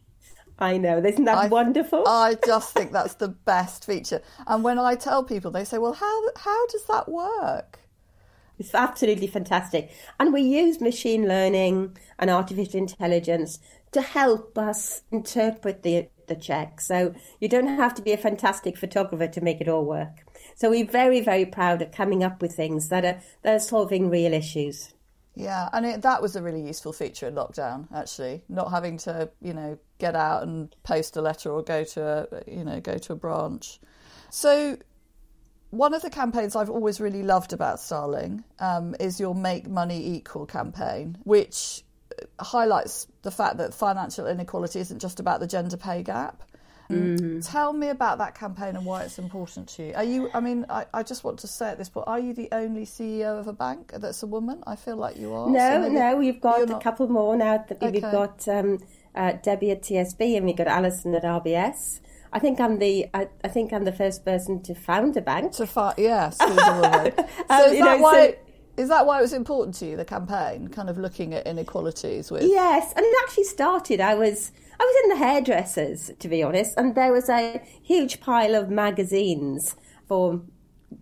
I 0.62 0.78
know, 0.78 1.00
isn't 1.00 1.26
that 1.26 1.38
I, 1.38 1.47
wonderful? 1.47 2.08
I 2.08 2.36
just 2.45 2.74
think 2.76 2.91
that's 2.91 3.15
the 3.15 3.30
best 3.30 3.86
feature. 3.86 4.21
And 4.45 4.63
when 4.63 4.78
I 4.78 4.95
tell 4.95 5.24
people, 5.24 5.50
they 5.52 5.65
say, 5.65 5.80
"Well, 5.80 5.93
how 5.93 6.21
how 6.38 6.67
does 6.67 6.86
that 6.86 7.10
work?" 7.10 7.80
It's 8.60 8.76
absolutely 8.76 9.26
fantastic. 9.26 9.89
And 10.19 10.32
we 10.32 10.41
use 10.41 10.80
machine 10.80 11.28
learning 11.28 11.97
and 12.19 12.30
artificial 12.30 12.78
intelligence 12.78 13.58
to 13.91 14.02
help 14.02 14.56
us 14.56 15.02
interpret 15.12 15.82
the 15.82 16.10
the 16.28 16.36
check. 16.36 16.80
So 16.80 17.15
you 17.39 17.50
don't 17.50 17.67
have 17.67 17.95
to 17.95 18.02
be 18.04 18.12
a 18.12 18.17
fantastic 18.17 18.78
photographer 18.78 19.28
to 19.28 19.41
make 19.41 19.62
it 19.62 19.67
all 19.67 19.84
work. 19.84 20.24
So 20.56 20.69
we're 20.69 20.86
very, 20.86 21.21
very 21.21 21.45
proud 21.45 21.82
of 21.82 21.91
coming 21.91 22.24
up 22.24 22.41
with 22.41 22.54
things 22.54 22.89
that 22.89 23.04
are 23.04 23.19
that 23.41 23.56
are 23.56 23.60
solving 23.60 24.12
real 24.12 24.34
issues. 24.34 24.93
Yeah, 25.33 25.69
and 25.71 25.85
it, 25.85 26.01
that 26.01 26.21
was 26.21 26.35
a 26.35 26.41
really 26.41 26.61
useful 26.61 26.91
feature 26.91 27.27
in 27.27 27.35
lockdown. 27.35 27.87
Actually, 27.93 28.43
not 28.49 28.69
having 28.71 28.97
to 28.99 29.29
you 29.41 29.53
know 29.53 29.79
get 29.97 30.15
out 30.15 30.43
and 30.43 30.75
post 30.83 31.15
a 31.15 31.21
letter 31.21 31.51
or 31.51 31.63
go 31.63 31.83
to 31.83 32.03
a 32.03 32.51
you 32.51 32.63
know 32.63 32.81
go 32.81 32.97
to 32.97 33.13
a 33.13 33.15
branch. 33.15 33.79
So 34.29 34.77
one 35.71 35.93
of 35.93 36.01
the 36.01 36.09
campaigns 36.09 36.55
I've 36.55 36.69
always 36.69 36.99
really 36.99 37.23
loved 37.23 37.53
about 37.53 37.79
Starling 37.79 38.43
um, 38.59 38.93
is 38.99 39.19
your 39.19 39.33
Make 39.33 39.69
Money 39.69 40.15
Equal 40.15 40.45
campaign, 40.45 41.17
which 41.23 41.83
highlights 42.39 43.07
the 43.21 43.31
fact 43.31 43.57
that 43.57 43.73
financial 43.73 44.27
inequality 44.27 44.79
isn't 44.79 44.99
just 44.99 45.19
about 45.19 45.39
the 45.39 45.47
gender 45.47 45.77
pay 45.77 46.03
gap. 46.03 46.43
Mm-hmm. 46.91 47.39
Tell 47.41 47.73
me 47.73 47.89
about 47.89 48.17
that 48.19 48.36
campaign 48.36 48.75
and 48.75 48.86
why 48.86 49.04
it's 49.04 49.17
important 49.19 49.67
to 49.69 49.88
you. 49.88 49.93
Are 49.95 50.04
you? 50.04 50.30
I 50.34 50.39
mean, 50.39 50.65
I, 50.69 50.86
I, 50.93 51.04
just 51.04 51.23
want 51.23 51.39
to 51.39 51.47
say 51.47 51.69
at 51.69 51.77
this 51.77 51.89
point, 51.89 52.08
are 52.08 52.19
you 52.19 52.34
the 52.34 52.49
only 52.51 52.86
CEO 52.86 53.39
of 53.39 53.47
a 53.47 53.54
bank 53.54 53.91
that's 53.95 54.23
a 54.23 54.27
woman? 54.27 54.63
I 54.67 54.75
feel 54.75 54.97
like 54.97 55.17
you 55.17 55.34
are. 55.34 55.49
No, 55.49 55.84
so 55.84 55.89
no, 55.89 56.15
we've 56.17 56.41
got 56.41 56.69
a 56.69 56.80
couple 56.80 57.08
more 57.08 57.36
now. 57.36 57.63
That 57.67 57.77
okay. 57.82 57.91
We've 57.91 58.01
got 58.01 58.47
um, 58.47 58.80
uh, 59.15 59.34
Debbie 59.43 59.71
at 59.71 59.82
TSB 59.82 60.38
and 60.38 60.45
we've 60.45 60.58
got 60.58 60.67
Alison 60.67 61.15
at 61.15 61.23
RBS. 61.23 61.99
I 62.34 62.39
think 62.39 62.60
I'm 62.60 62.80
the 62.80 63.08
I, 63.13 63.27
I 63.43 63.47
think 63.49 63.73
I'm 63.73 63.84
the 63.84 63.91
first 63.91 64.23
person 64.23 64.62
to 64.63 64.73
found 64.75 65.17
a 65.17 65.21
bank. 65.21 65.54
To 65.54 65.67
fi- 65.67 65.93
yeah, 65.97 66.30
squeeze 66.30 66.58
a 66.58 66.73
woman. 66.80 67.13
so 67.17 67.23
Um, 67.49 67.71
is 67.73 67.80
that 67.80 67.97
know, 67.97 67.97
why? 67.97 68.27
so- 68.32 68.36
Is 68.77 68.89
that 68.89 69.06
why 69.06 69.19
it 69.19 69.21
was 69.21 69.34
important 69.34 69.75
to 69.75 69.86
you, 69.86 69.97
the 69.97 70.06
campaign, 70.06 70.69
kind 70.69 70.89
of 70.89 70.97
looking 70.97 71.34
at 71.34 71.45
inequalities 71.45 72.32
with? 72.32 72.43
Yes, 72.43 72.93
and 72.95 73.06
it 73.06 73.15
actually 73.23 73.43
started. 73.43 73.99
I 73.99 74.15
was 74.15 74.54
I 74.81 74.83
was 74.83 75.03
in 75.03 75.09
the 75.09 75.25
hairdressers, 75.27 76.11
to 76.17 76.27
be 76.27 76.41
honest, 76.41 76.73
and 76.75 76.95
there 76.95 77.11
was 77.11 77.29
a 77.29 77.61
huge 77.83 78.19
pile 78.19 78.55
of 78.55 78.71
magazines 78.71 79.75
for 80.07 80.41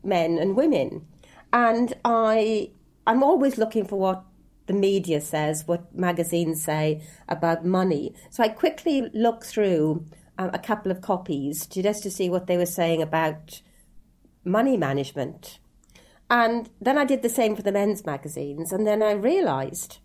men 0.03 0.37
and 0.37 0.57
women, 0.57 1.07
and 1.53 1.93
I 2.03 2.71
I'm 3.07 3.23
always 3.23 3.57
looking 3.57 3.85
for 3.85 3.97
what 3.97 4.25
the 4.65 4.73
media 4.73 5.21
says, 5.21 5.65
what 5.65 5.95
magazines 5.95 6.61
say 6.61 7.01
about 7.29 7.63
money. 7.63 8.13
So 8.29 8.43
I 8.43 8.49
quickly 8.49 9.09
looked 9.13 9.45
through 9.45 10.05
um, 10.37 10.51
a 10.53 10.59
couple 10.59 10.91
of 10.91 10.99
copies 10.99 11.65
to 11.67 11.81
just 11.81 12.03
to 12.03 12.11
see 12.11 12.29
what 12.29 12.47
they 12.47 12.57
were 12.57 12.65
saying 12.65 13.01
about 13.01 13.61
money 14.43 14.75
management. 14.75 15.59
And 16.29 16.69
then 16.81 16.97
I 16.97 17.05
did 17.05 17.21
the 17.21 17.29
same 17.29 17.55
for 17.55 17.61
the 17.61 17.71
men's 17.71 18.05
magazines, 18.05 18.73
and 18.73 18.85
then 18.85 19.01
I 19.01 19.13
realised 19.13 19.99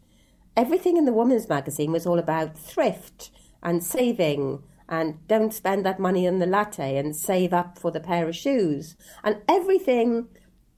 everything 0.57 0.97
in 0.97 1.07
the 1.07 1.13
women's 1.13 1.49
magazine 1.49 1.91
was 1.91 2.07
all 2.07 2.21
about 2.21 2.57
thrift 2.57 3.33
and 3.65 3.83
saving 3.83 4.63
and 4.89 5.27
don't 5.27 5.55
spend 5.55 5.85
that 5.87 5.99
money 5.99 6.29
on 6.29 6.39
the 6.39 6.47
latte 6.47 6.97
and 6.97 7.17
save 7.17 7.53
up 7.53 7.79
for 7.79 7.91
the 7.91 8.01
pair 8.01 8.29
of 8.29 8.37
shoes. 8.37 8.97
And 9.23 9.39
everything 9.49 10.29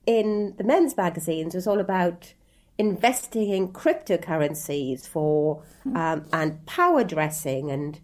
in 0.07 0.55
the 0.57 0.65
men's 0.65 0.97
magazines 0.97 1.55
was 1.55 1.67
all 1.67 1.81
about 1.81 2.33
investing 2.79 3.51
in 3.51 3.73
cryptocurrencies 3.73 5.07
for 5.09 5.63
um, 5.95 6.27
and 6.33 6.65
power 6.67 7.03
dressing 7.03 7.71
and 7.71 8.01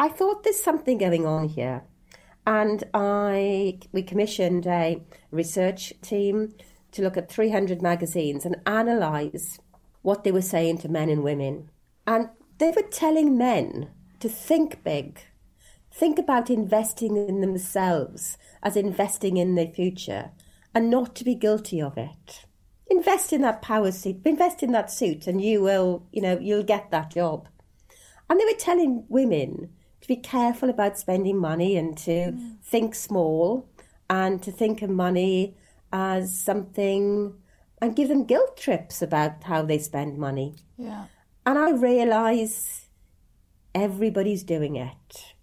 I 0.00 0.08
thought 0.08 0.44
there's 0.44 0.62
something 0.62 0.96
going 0.96 1.26
on 1.26 1.48
here. 1.48 1.82
And 2.46 2.82
I 2.94 3.80
we 3.92 4.02
commissioned 4.02 4.66
a 4.66 5.02
research 5.30 5.92
team 6.00 6.54
to 6.92 7.02
look 7.02 7.18
at 7.18 7.30
300 7.30 7.82
magazines 7.82 8.46
and 8.46 8.56
analyze 8.64 9.60
what 10.00 10.24
they 10.24 10.32
were 10.32 10.40
saying 10.40 10.78
to 10.78 10.88
men 10.88 11.10
and 11.10 11.22
women. 11.22 11.68
And 12.06 12.30
they 12.56 12.70
were 12.70 12.88
telling 12.90 13.36
men 13.36 13.90
to 14.20 14.28
think 14.28 14.84
big, 14.84 15.20
think 15.90 16.18
about 16.18 16.50
investing 16.50 17.16
in 17.16 17.40
themselves 17.40 18.38
as 18.62 18.76
investing 18.76 19.36
in 19.36 19.54
their 19.54 19.66
future, 19.66 20.30
and 20.74 20.90
not 20.90 21.14
to 21.16 21.24
be 21.24 21.34
guilty 21.34 21.80
of 21.80 21.96
it. 21.98 22.44
Invest 22.88 23.32
in 23.32 23.40
that 23.42 23.62
power 23.62 23.90
suit, 23.92 24.20
invest 24.24 24.62
in 24.62 24.72
that 24.72 24.90
suit, 24.90 25.26
and 25.26 25.42
you 25.42 25.62
will, 25.62 26.06
you 26.12 26.22
know, 26.22 26.38
you'll 26.38 26.62
get 26.62 26.90
that 26.90 27.10
job. 27.10 27.48
And 28.28 28.38
they 28.38 28.44
were 28.44 28.58
telling 28.58 29.04
women 29.08 29.70
to 30.00 30.08
be 30.08 30.16
careful 30.16 30.70
about 30.70 30.98
spending 30.98 31.38
money 31.38 31.76
and 31.76 31.96
to 31.98 32.32
mm. 32.32 32.62
think 32.62 32.94
small 32.94 33.68
and 34.08 34.42
to 34.42 34.52
think 34.52 34.82
of 34.82 34.90
money 34.90 35.56
as 35.92 36.38
something 36.38 37.34
and 37.80 37.96
give 37.96 38.08
them 38.08 38.24
guilt 38.24 38.56
trips 38.56 39.02
about 39.02 39.42
how 39.44 39.62
they 39.62 39.78
spend 39.78 40.18
money. 40.18 40.54
Yeah. 40.76 41.06
And 41.46 41.58
I 41.58 41.70
realise 41.70 42.86
everybody's 43.74 44.42
doing 44.42 44.76
it. 44.76 45.34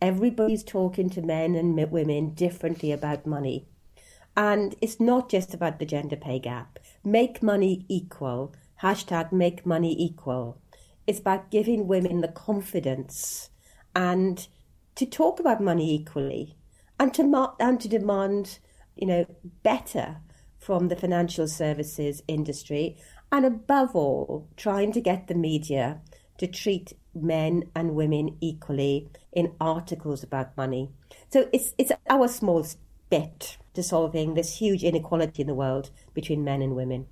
Everybody's 0.00 0.62
talking 0.62 1.10
to 1.10 1.22
men 1.22 1.54
and 1.54 1.74
women 1.90 2.34
differently 2.34 2.92
about 2.92 3.26
money. 3.26 3.66
And 4.36 4.76
it's 4.80 5.00
not 5.00 5.28
just 5.28 5.54
about 5.54 5.78
the 5.78 5.86
gender 5.86 6.16
pay 6.16 6.38
gap. 6.38 6.78
Make 7.04 7.42
money 7.42 7.84
equal. 7.88 8.54
Hashtag 8.82 9.32
make 9.32 9.66
money 9.66 9.96
equal. 10.00 10.60
It's 11.06 11.18
about 11.18 11.50
giving 11.50 11.88
women 11.88 12.20
the 12.20 12.28
confidence 12.28 13.50
and 13.96 14.46
to 14.94 15.06
talk 15.06 15.40
about 15.40 15.60
money 15.60 15.92
equally 15.94 16.56
and 17.00 17.12
to, 17.14 17.54
and 17.58 17.80
to 17.80 17.88
demand, 17.88 18.58
you 18.94 19.06
know, 19.06 19.26
better 19.62 20.18
from 20.58 20.88
the 20.88 20.96
financial 20.96 21.48
services 21.48 22.22
industry 22.28 22.96
and 23.32 23.44
above 23.44 23.94
all, 23.94 24.48
trying 24.56 24.92
to 24.92 25.00
get 25.00 25.26
the 25.26 25.34
media 25.34 26.00
to 26.38 26.46
treat 26.46 26.92
men 27.14 27.64
and 27.74 27.94
women 27.94 28.36
equally 28.40 29.08
in 29.32 29.52
articles 29.60 30.22
about 30.22 30.56
money. 30.56 30.90
So 31.30 31.48
it's 31.52 31.74
it's 31.78 31.92
our 32.08 32.28
small 32.28 32.66
bit 33.10 33.56
to 33.74 33.82
solving 33.82 34.34
this 34.34 34.58
huge 34.58 34.82
inequality 34.84 35.42
in 35.42 35.48
the 35.48 35.54
world 35.54 35.90
between 36.14 36.44
men 36.44 36.62
and 36.62 36.74
women. 36.74 37.06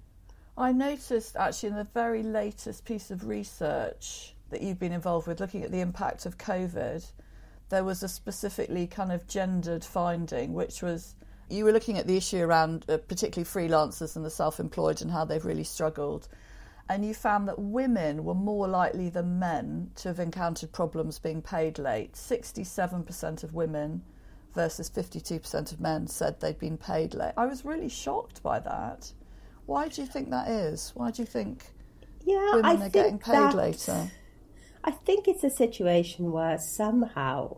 I 0.58 0.72
noticed 0.72 1.36
actually 1.36 1.70
in 1.70 1.76
the 1.76 1.84
very 1.84 2.22
latest 2.22 2.84
piece 2.84 3.10
of 3.10 3.26
research 3.26 4.34
that 4.50 4.62
you've 4.62 4.78
been 4.78 4.92
involved 4.92 5.26
with, 5.26 5.40
looking 5.40 5.62
at 5.64 5.70
the 5.70 5.80
impact 5.80 6.24
of 6.24 6.38
COVID, 6.38 7.04
there 7.68 7.84
was 7.84 8.02
a 8.02 8.08
specifically 8.08 8.86
kind 8.86 9.12
of 9.12 9.26
gendered 9.26 9.84
finding, 9.84 10.54
which 10.54 10.82
was 10.82 11.16
you 11.48 11.64
were 11.64 11.72
looking 11.72 11.98
at 11.98 12.06
the 12.06 12.16
issue 12.16 12.42
around 12.42 12.84
uh, 12.88 12.96
particularly 12.96 13.44
freelancers 13.44 14.16
and 14.16 14.24
the 14.24 14.30
self 14.30 14.58
employed 14.58 15.02
and 15.02 15.10
how 15.10 15.24
they've 15.24 15.44
really 15.44 15.64
struggled. 15.64 16.28
And 16.88 17.04
you 17.04 17.14
found 17.14 17.48
that 17.48 17.58
women 17.58 18.24
were 18.24 18.34
more 18.34 18.68
likely 18.68 19.08
than 19.08 19.38
men 19.40 19.90
to 19.96 20.08
have 20.08 20.20
encountered 20.20 20.72
problems 20.72 21.18
being 21.18 21.42
paid 21.42 21.78
late. 21.78 22.12
67% 22.12 23.42
of 23.42 23.54
women 23.54 24.02
versus 24.54 24.88
52% 24.88 25.72
of 25.72 25.80
men 25.80 26.06
said 26.06 26.38
they'd 26.40 26.58
been 26.58 26.78
paid 26.78 27.12
late. 27.14 27.32
I 27.36 27.46
was 27.46 27.64
really 27.64 27.88
shocked 27.88 28.42
by 28.42 28.60
that. 28.60 29.12
Why 29.66 29.88
do 29.88 30.00
you 30.00 30.06
think 30.06 30.30
that 30.30 30.48
is? 30.48 30.92
Why 30.94 31.10
do 31.10 31.22
you 31.22 31.26
think 31.26 31.64
Yeah, 32.24 32.54
women 32.54 32.64
I 32.64 32.74
are 32.74 32.78
think 32.78 32.92
getting 32.92 33.18
paid 33.18 33.34
that- 33.34 33.54
later? 33.54 34.10
I 34.84 34.92
think 34.92 35.26
it's 35.26 35.42
a 35.42 35.50
situation 35.50 36.30
where 36.30 36.56
somehow 36.58 37.56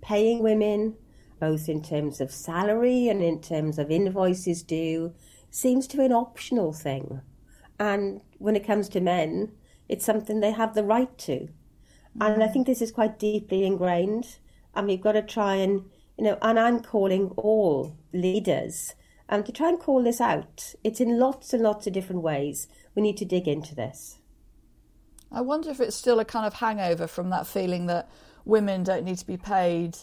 paying 0.00 0.40
women, 0.40 0.94
both 1.40 1.68
in 1.68 1.82
terms 1.82 2.20
of 2.20 2.30
salary 2.30 3.08
and 3.08 3.20
in 3.20 3.40
terms 3.40 3.76
of 3.80 3.90
invoices 3.90 4.62
due, 4.62 5.12
seems 5.50 5.88
to 5.88 5.96
be 5.96 6.04
an 6.04 6.12
optional 6.12 6.72
thing. 6.72 7.20
And 7.80 8.20
when 8.38 8.54
it 8.54 8.66
comes 8.66 8.88
to 8.90 9.00
men, 9.00 9.52
it's 9.88 10.04
something 10.04 10.38
they 10.38 10.52
have 10.52 10.74
the 10.74 10.84
right 10.84 11.16
to. 11.18 11.48
And 12.20 12.42
I 12.42 12.46
think 12.46 12.66
this 12.66 12.82
is 12.82 12.92
quite 12.92 13.18
deeply 13.18 13.64
ingrained. 13.64 14.36
And 14.74 14.86
we've 14.86 15.00
got 15.00 15.12
to 15.12 15.22
try 15.22 15.54
and, 15.56 15.86
you 16.16 16.24
know, 16.24 16.38
and 16.42 16.60
I'm 16.60 16.80
calling 16.80 17.28
all 17.36 17.96
leaders 18.12 18.94
um, 19.30 19.42
to 19.44 19.52
try 19.52 19.70
and 19.70 19.80
call 19.80 20.04
this 20.04 20.20
out. 20.20 20.74
It's 20.84 21.00
in 21.00 21.18
lots 21.18 21.54
and 21.54 21.62
lots 21.62 21.86
of 21.86 21.94
different 21.94 22.22
ways. 22.22 22.68
We 22.94 23.02
need 23.02 23.16
to 23.16 23.24
dig 23.24 23.48
into 23.48 23.74
this. 23.74 24.18
I 25.32 25.40
wonder 25.40 25.70
if 25.70 25.80
it's 25.80 25.96
still 25.96 26.20
a 26.20 26.24
kind 26.24 26.46
of 26.46 26.54
hangover 26.54 27.06
from 27.06 27.30
that 27.30 27.46
feeling 27.46 27.86
that 27.86 28.10
women 28.44 28.82
don't 28.82 29.04
need 29.04 29.18
to 29.18 29.26
be 29.26 29.36
paid 29.36 29.96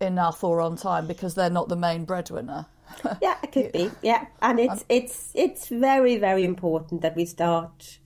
enough 0.00 0.42
or 0.42 0.60
on 0.60 0.76
time 0.76 1.06
because 1.06 1.34
they're 1.34 1.50
not 1.50 1.68
the 1.68 1.76
main 1.76 2.04
breadwinner. 2.04 2.66
yeah, 3.22 3.36
it 3.42 3.52
could 3.52 3.72
be. 3.72 3.90
Yeah, 4.02 4.26
and 4.40 4.60
it's 4.60 4.80
um, 4.80 4.86
it's 4.88 5.32
it's 5.34 5.68
very 5.68 6.16
very 6.16 6.44
important 6.44 7.02
that 7.02 7.16
we 7.16 7.24
start 7.24 7.98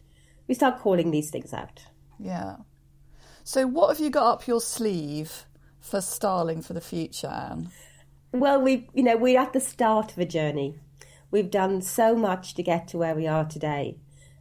we 0.49 0.55
start 0.55 0.81
calling 0.81 1.11
these 1.11 1.31
things 1.31 1.53
out. 1.53 1.87
Yeah. 2.19 2.57
So, 3.45 3.67
what 3.67 3.89
have 3.89 4.01
you 4.01 4.11
got 4.11 4.27
up 4.27 4.47
your 4.47 4.61
sleeve 4.61 5.47
for 5.81 6.01
Starling 6.01 6.63
for 6.63 6.73
the 6.73 6.81
future, 6.81 7.29
Anne? 7.29 7.71
Well, 8.33 8.61
we 8.61 8.89
you 8.93 9.03
know 9.03 9.17
we're 9.17 9.41
at 9.41 9.53
the 9.53 9.61
start 9.61 10.13
of 10.13 10.19
a 10.19 10.25
journey. 10.25 10.79
We've 11.31 11.51
done 11.51 11.83
so 11.83 12.15
much 12.15 12.55
to 12.55 12.63
get 12.63 12.89
to 12.89 12.99
where 12.99 13.15
we 13.15 13.27
are 13.27 13.45
today. 13.45 13.99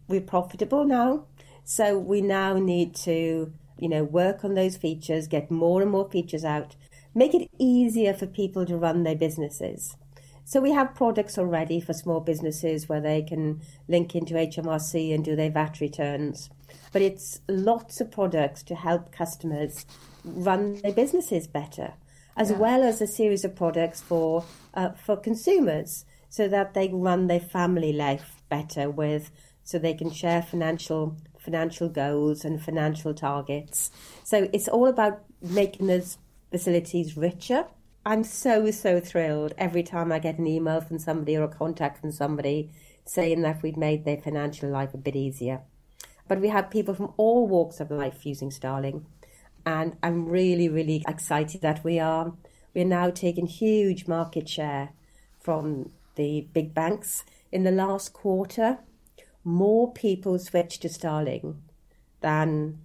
We're 0.08 0.22
profitable 0.22 0.86
now, 0.86 1.26
so 1.64 1.98
we 1.98 2.22
now 2.22 2.58
need 2.58 2.96
to 2.98 3.54
you 3.78 3.90
know 3.90 4.04
work 4.04 4.44
on 4.44 4.56
those 4.56 4.78
features, 4.78 5.28
get 5.28 5.52
more 5.52 5.82
and 5.82 5.92
more 5.92 6.10
features 6.10 6.46
out, 6.46 6.76
make 7.14 7.34
it 7.34 7.50
easier 7.58 8.14
for 8.14 8.28
people 8.28 8.66
to 8.66 8.78
run 8.78 9.04
their 9.04 9.16
businesses. 9.16 9.96
So 10.48 10.62
we 10.62 10.72
have 10.74 10.94
products 10.94 11.40
already 11.40 11.82
for 11.82 11.94
small 11.94 12.20
businesses 12.20 12.88
where 12.88 13.02
they 13.02 13.24
can 13.24 13.62
link 13.88 14.14
into 14.16 14.36
HMRC 14.36 15.14
and 15.14 15.26
do 15.26 15.36
their 15.36 15.50
VAT 15.50 15.82
returns. 15.82 16.52
But 16.94 17.02
it's 17.02 17.42
lots 17.50 18.00
of 18.00 18.12
products 18.12 18.62
to 18.64 18.76
help 18.76 19.12
customers 19.12 19.88
run 20.24 20.76
their 20.76 20.94
businesses 20.94 21.48
better, 21.48 21.96
as 22.38 22.54
well 22.54 22.84
as 22.84 23.02
a 23.02 23.08
series 23.08 23.44
of 23.44 23.56
products 23.56 24.02
for 24.02 24.46
uh, 24.76 24.92
for 24.92 25.18
consumers, 25.18 26.06
so 26.30 26.48
that 26.48 26.76
they 26.76 26.90
run 26.90 27.26
their 27.26 27.40
family 27.40 27.92
life 27.92 28.44
better 28.48 28.88
with, 28.90 29.32
so 29.64 29.80
they 29.80 29.96
can 29.96 30.12
share 30.12 30.44
financial 30.44 31.18
financial 31.40 31.90
goals 31.90 32.46
and 32.46 32.62
financial 32.62 33.16
targets. 33.16 33.90
So 34.24 34.48
it's 34.54 34.68
all 34.68 34.88
about 34.88 35.24
making 35.42 35.88
those 35.88 36.20
facilities 36.52 37.18
richer. 37.18 37.66
I'm 38.08 38.24
so, 38.24 38.70
so 38.70 39.00
thrilled 39.00 39.56
every 39.58 39.82
time 39.82 40.12
I 40.12 40.20
get 40.20 40.38
an 40.38 40.46
email 40.46 40.80
from 40.80 41.00
somebody 41.00 41.36
or 41.36 41.46
a 41.46 41.48
contact 41.48 42.00
from 42.00 42.12
somebody 42.12 42.70
saying 43.04 43.42
that 43.42 43.64
we've 43.64 43.76
made 43.76 44.06
their 44.06 44.18
financial 44.18 44.70
life 44.70 44.94
a 44.94 44.98
bit 44.98 45.16
easier. 45.16 45.62
But 46.28 46.40
we 46.40 46.50
have 46.50 46.70
people 46.70 46.94
from 46.94 47.14
all 47.18 47.48
walks 47.48 47.80
of 47.80 47.90
life 47.90 48.24
using 48.24 48.52
Starling. 48.52 49.08
And 49.66 49.98
I'm 50.04 50.28
really, 50.28 50.70
really 50.70 51.04
excited 51.08 51.62
that 51.62 51.84
we 51.84 52.00
are 52.00 52.34
we're 52.76 52.86
now 52.86 53.10
taking 53.10 53.48
huge 53.48 54.08
market 54.08 54.48
share 54.48 54.90
from 55.40 55.90
the 56.16 56.48
big 56.54 56.76
banks. 56.76 57.24
In 57.52 57.64
the 57.64 57.72
last 57.72 58.14
quarter, 58.14 58.80
more 59.44 59.92
people 59.92 60.38
switched 60.38 60.84
to 60.84 60.90
Starling 60.90 61.64
than 62.22 62.82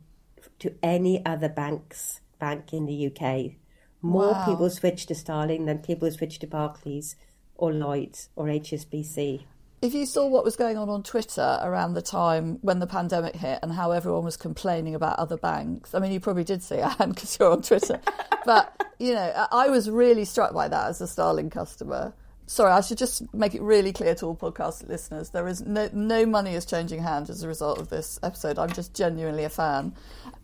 to 0.61 0.75
any 0.83 1.27
other 1.27 1.49
banks 1.51 2.21
bank 2.39 2.73
in 2.73 2.87
the 2.87 3.07
UK 3.09 3.57
More 4.03 4.33
Wow. 4.33 4.45
people 4.47 4.71
switch 4.71 5.07
to 5.07 5.15
Starling 5.15 5.67
than 5.67 5.79
people 5.79 6.11
switch 6.11 6.39
to 6.41 6.47
Barclays 6.47 7.17
or 7.55 7.73
Lloyds 7.73 8.29
or 8.37 8.47
HSBC. 8.47 9.43
If 9.83 9.95
you 9.95 10.05
saw 10.05 10.27
what 10.27 10.45
was 10.45 10.57
going 10.57 10.77
on 10.77 10.91
on 10.91 11.03
Twitter 11.03 11.59
around 11.63 11.95
the 11.95 12.03
time 12.03 12.59
when 12.61 12.81
the 12.81 12.87
pandemic 12.87 13.35
hit 13.37 13.61
and 13.63 13.73
how 13.73 13.93
everyone 13.93 14.25
was 14.25 14.37
complaining 14.37 14.95
about 14.95 15.19
other 15.19 15.39
banks, 15.39 15.95
I 15.95 16.01
mean, 16.01 16.13
you 16.13 16.21
probably 16.21 16.45
did 16.45 16.63
see 16.63 16.77
Anne 16.99 17.11
because 17.11 17.39
you're 17.39 17.51
on 17.51 17.63
Twitter. 17.63 17.99
but, 18.45 18.79
you 18.99 19.15
know, 19.15 19.33
I 19.51 19.67
I 19.67 19.69
was 19.69 19.89
really 19.89 20.25
struck 20.27 20.53
by 20.53 20.69
that 20.69 20.89
as 20.89 21.01
a 21.01 21.07
Starling 21.07 21.49
customer. 21.51 22.13
Sorry, 22.51 22.73
I 22.73 22.81
should 22.81 22.99
just 22.99 23.33
make 23.33 23.55
it 23.55 23.63
really 23.63 23.93
clear 23.93 24.17
to 24.17 24.27
all 24.27 24.35
podcast 24.35 24.89
listeners 24.89 25.31
there 25.31 25.47
is 25.47 25.63
no, 25.63 25.89
no 25.93 26.27
money 26.27 26.55
is 26.55 26.65
changing 26.65 27.01
hands 27.01 27.31
as 27.31 27.45
a 27.45 27.49
result 27.49 27.79
of 27.79 27.91
this 27.91 28.19
episode. 28.25 28.59
I'm 28.59 28.73
just 28.73 28.93
genuinely 28.93 29.45
a 29.45 29.49
fan. 29.49 29.95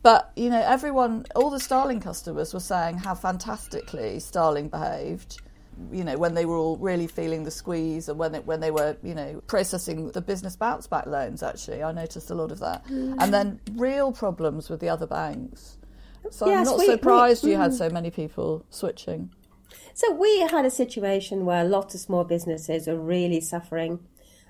But, 0.04 0.30
you 0.36 0.48
know, 0.48 0.62
everyone, 0.62 1.26
all 1.34 1.50
the 1.50 1.58
Starling 1.58 1.98
customers 1.98 2.54
were 2.54 2.60
saying 2.60 2.98
how 2.98 3.16
fantastically 3.16 4.20
Starling 4.20 4.68
behaved 4.68 5.40
you 5.90 6.04
know, 6.04 6.16
when 6.16 6.34
they 6.34 6.46
were 6.46 6.56
all 6.56 6.76
really 6.76 7.08
feeling 7.08 7.42
the 7.42 7.50
squeeze 7.50 8.08
and 8.08 8.18
when 8.20 8.36
it, 8.36 8.46
when 8.46 8.60
they 8.60 8.70
were, 8.70 8.96
you 9.02 9.14
know, 9.14 9.42
processing 9.48 10.12
the 10.12 10.22
business 10.22 10.54
bounce 10.54 10.86
back 10.86 11.06
loans, 11.06 11.42
actually, 11.42 11.82
I 11.82 11.90
noticed 11.90 12.30
a 12.30 12.34
lot 12.34 12.52
of 12.52 12.60
that. 12.60 12.86
Mm. 12.86 13.16
And 13.18 13.34
then 13.34 13.60
real 13.74 14.12
problems 14.12 14.70
with 14.70 14.78
the 14.78 14.88
other 14.88 15.08
banks. 15.08 15.76
So 16.30 16.46
I'm 16.46 16.62
not 16.62 16.78
we- 16.78 16.86
we- 16.86 16.92
surprised 16.94 17.42
you 17.42 17.56
had 17.56 17.72
mm. 17.72 17.78
so 17.78 17.90
many 17.90 18.12
people 18.12 18.64
switching. 18.70 19.30
So 19.96 20.12
we 20.12 20.40
had 20.40 20.66
a 20.66 20.70
situation 20.70 21.46
where 21.46 21.64
lots 21.64 21.94
of 21.94 22.02
small 22.02 22.22
businesses 22.22 22.87
are 22.87 22.98
really 22.98 23.40
suffering, 23.40 24.00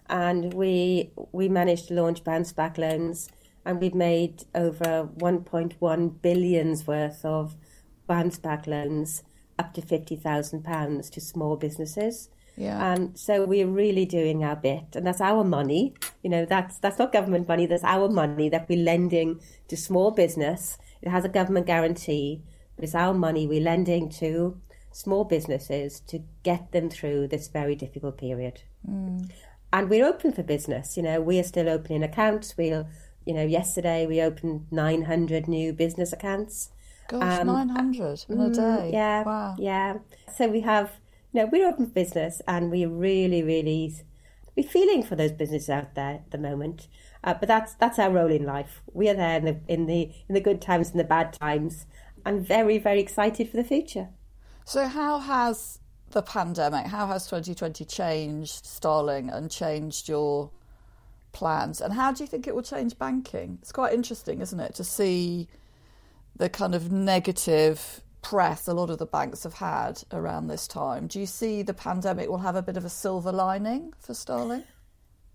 and 0.08 0.52
we 0.52 1.12
we 1.30 1.48
managed 1.48 1.86
to 1.86 1.94
launch 1.94 2.24
bounce 2.24 2.52
back 2.52 2.76
loans, 2.76 3.28
and 3.64 3.80
we've 3.80 3.94
made 3.94 4.42
over 4.56 5.08
1.1 5.18 6.20
billions 6.20 6.84
worth 6.88 7.24
of 7.24 7.54
bounce 8.08 8.38
back 8.38 8.66
loans, 8.66 9.22
up 9.56 9.72
to 9.74 9.82
fifty 9.82 10.16
thousand 10.16 10.64
pounds 10.64 11.08
to 11.10 11.20
small 11.20 11.54
businesses. 11.56 12.28
Yeah. 12.56 12.84
Um, 12.84 13.14
so 13.14 13.44
we're 13.44 13.68
really 13.68 14.04
doing 14.04 14.42
our 14.42 14.56
bit, 14.56 14.96
and 14.96 15.06
that's 15.06 15.20
our 15.20 15.44
money. 15.44 15.94
You 16.24 16.30
know, 16.30 16.44
that's 16.44 16.78
that's 16.78 16.98
not 16.98 17.12
government 17.12 17.46
money. 17.46 17.66
That's 17.66 17.84
our 17.84 18.08
money 18.08 18.48
that 18.48 18.68
we're 18.68 18.82
lending 18.82 19.38
to 19.68 19.76
small 19.76 20.10
business. 20.10 20.76
It 21.02 21.08
has 21.10 21.24
a 21.24 21.28
government 21.28 21.66
guarantee, 21.66 22.42
but 22.74 22.82
it's 22.82 22.96
our 22.96 23.14
money 23.14 23.46
we're 23.46 23.60
lending 23.60 24.08
to 24.18 24.60
small 24.96 25.24
businesses 25.24 26.00
to 26.00 26.22
get 26.42 26.72
them 26.72 26.88
through 26.88 27.28
this 27.28 27.48
very 27.48 27.74
difficult 27.74 28.16
period. 28.18 28.62
And 29.72 29.90
we're 29.90 30.06
open 30.06 30.32
for 30.32 30.42
business. 30.42 30.96
You 30.96 31.02
know, 31.02 31.20
we 31.20 31.38
are 31.38 31.42
still 31.42 31.68
opening 31.68 32.02
accounts. 32.02 32.56
We'll, 32.56 32.86
you 33.26 33.34
know, 33.34 33.44
yesterday 33.44 34.06
we 34.06 34.22
opened 34.22 34.66
900 34.70 35.48
new 35.48 35.72
business 35.72 36.12
accounts. 36.12 36.70
Gosh, 37.08 37.40
Um, 37.40 37.46
900 37.48 38.24
in 38.28 38.40
a 38.40 38.48
Mm, 38.48 38.54
day. 38.54 38.90
Yeah. 38.92 39.22
Wow. 39.24 39.54
Yeah. 39.58 39.98
So 40.34 40.48
we 40.48 40.60
have, 40.62 40.92
you 41.32 41.42
know, 41.42 41.48
we're 41.52 41.68
open 41.68 41.86
for 41.86 41.92
business 41.92 42.40
and 42.48 42.70
we 42.70 42.86
really, 42.86 43.42
really, 43.42 43.94
we're 44.56 44.68
feeling 44.68 45.02
for 45.02 45.14
those 45.16 45.32
businesses 45.32 45.68
out 45.68 45.94
there 45.94 46.14
at 46.14 46.30
the 46.30 46.38
moment. 46.38 46.88
Uh, 47.22 47.34
but 47.34 47.48
that's 47.48 47.74
that's 47.74 47.98
our 47.98 48.10
role 48.10 48.30
in 48.30 48.44
life. 48.44 48.82
We 48.94 49.08
are 49.10 49.14
there 49.14 49.36
in 49.38 49.44
the 49.44 49.56
in 49.68 49.86
the 49.86 50.02
in 50.28 50.34
the 50.34 50.40
good 50.40 50.60
times 50.62 50.90
and 50.90 51.00
the 51.00 51.04
bad 51.04 51.32
times. 51.34 51.86
I'm 52.24 52.42
very 52.42 52.78
very 52.78 53.00
excited 53.00 53.50
for 53.50 53.56
the 53.56 53.64
future. 53.64 54.08
So, 54.68 54.88
how 54.88 55.20
has 55.20 55.78
the 56.10 56.22
pandemic, 56.22 56.88
how 56.88 57.06
has 57.06 57.26
2020 57.26 57.84
changed 57.84 58.66
Starling 58.66 59.30
and 59.30 59.48
changed 59.48 60.08
your 60.08 60.50
plans? 61.30 61.80
And 61.80 61.94
how 61.94 62.10
do 62.10 62.24
you 62.24 62.26
think 62.26 62.48
it 62.48 62.54
will 62.54 62.64
change 62.64 62.98
banking? 62.98 63.58
It's 63.62 63.70
quite 63.70 63.94
interesting, 63.94 64.40
isn't 64.40 64.58
it, 64.58 64.74
to 64.74 64.82
see 64.82 65.46
the 66.34 66.48
kind 66.48 66.74
of 66.74 66.90
negative 66.90 68.02
press 68.22 68.66
a 68.66 68.74
lot 68.74 68.90
of 68.90 68.98
the 68.98 69.06
banks 69.06 69.44
have 69.44 69.54
had 69.54 70.02
around 70.10 70.48
this 70.48 70.66
time. 70.66 71.06
Do 71.06 71.20
you 71.20 71.26
see 71.26 71.62
the 71.62 71.72
pandemic 71.72 72.28
will 72.28 72.38
have 72.38 72.56
a 72.56 72.62
bit 72.62 72.76
of 72.76 72.84
a 72.84 72.90
silver 72.90 73.30
lining 73.30 73.94
for 74.00 74.14
Starling? 74.14 74.64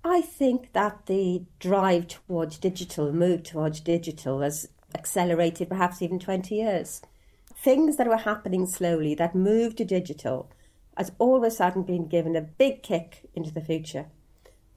I 0.04 0.20
think 0.20 0.74
that 0.74 1.06
the 1.06 1.44
drive 1.58 2.10
towards 2.10 2.58
digital, 2.58 3.14
move 3.14 3.44
towards 3.44 3.80
digital, 3.80 4.42
has 4.42 4.68
accelerated 4.94 5.70
perhaps 5.70 6.02
even 6.02 6.20
20 6.20 6.54
years. 6.54 7.02
Things 7.64 7.98
that 7.98 8.08
were 8.08 8.18
happening 8.18 8.66
slowly 8.66 9.14
that 9.16 9.36
moved 9.36 9.78
to 9.78 9.86
digital 9.86 10.52
has 10.98 11.12
all 11.20 11.38
of 11.38 11.44
a 11.44 11.52
sudden 11.52 11.84
been 11.84 12.08
given 12.08 12.36
a 12.36 12.42
big 12.42 12.82
kick 12.82 13.30
into 13.36 13.52
the 13.52 13.62
future. 13.62 14.08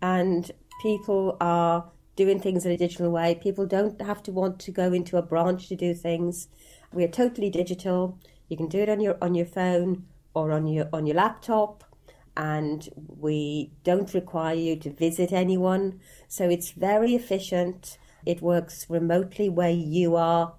And 0.03 0.51
people 0.83 1.39
are 1.41 1.91
doing 2.15 2.41
things 2.41 2.67
in 2.67 2.73
a 2.73 2.77
digital 2.77 3.11
way. 3.11 3.37
People 3.43 3.65
don't 3.65 4.01
have 4.03 4.23
to 4.25 4.33
want 4.33 4.59
to 4.61 4.71
go 4.71 4.93
into 4.93 5.17
a 5.17 5.23
branch 5.23 5.69
to 5.69 5.77
do 5.77 5.95
things. 5.95 6.49
We 6.93 7.05
are 7.05 7.09
totally 7.09 7.49
digital. 7.49 8.19
You 8.49 8.59
can 8.59 8.69
do 8.69 8.81
it 8.81 8.91
on 8.91 9.01
your 9.01 9.17
on 9.23 9.35
your 9.35 9.47
phone 9.47 10.05
or 10.35 10.53
on 10.53 10.67
your 10.67 10.89
on 10.93 11.07
your 11.07 11.17
laptop 11.17 11.85
and 12.37 12.89
we 12.97 13.71
don't 13.83 14.13
require 14.13 14.55
you 14.55 14.77
to 14.77 14.91
visit 14.91 15.33
anyone. 15.33 16.01
So 16.29 16.51
it's 16.51 16.73
very 16.73 17.15
efficient. 17.15 17.97
It 18.27 18.43
works 18.43 18.87
remotely 18.91 19.49
where 19.49 19.71
you 19.71 20.17
are, 20.17 20.55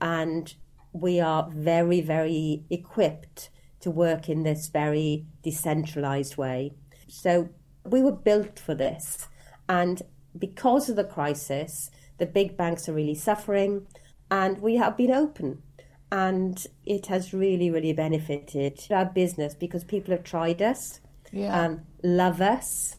and 0.00 0.54
we 1.00 1.20
are 1.20 1.48
very, 1.50 2.00
very 2.00 2.64
equipped 2.70 3.50
to 3.80 3.90
work 3.90 4.28
in 4.28 4.42
this 4.42 4.68
very 4.68 5.26
decentralized 5.42 6.36
way. 6.36 6.72
So 7.08 7.48
we 7.84 8.02
were 8.02 8.12
built 8.12 8.58
for 8.58 8.74
this. 8.74 9.28
And 9.68 10.02
because 10.38 10.88
of 10.88 10.96
the 10.96 11.04
crisis, 11.04 11.90
the 12.18 12.26
big 12.26 12.56
banks 12.56 12.88
are 12.88 12.94
really 12.94 13.14
suffering, 13.14 13.86
and 14.30 14.60
we 14.60 14.76
have 14.76 14.96
been 14.96 15.10
open. 15.12 15.62
And 16.10 16.64
it 16.84 17.06
has 17.06 17.32
really, 17.34 17.70
really 17.70 17.92
benefited 17.92 18.80
our 18.90 19.04
business 19.06 19.54
because 19.54 19.84
people 19.84 20.12
have 20.12 20.24
tried 20.24 20.62
us 20.62 21.00
Yeah. 21.32 21.60
um, 21.60 21.80
love 22.02 22.40
us, 22.40 22.96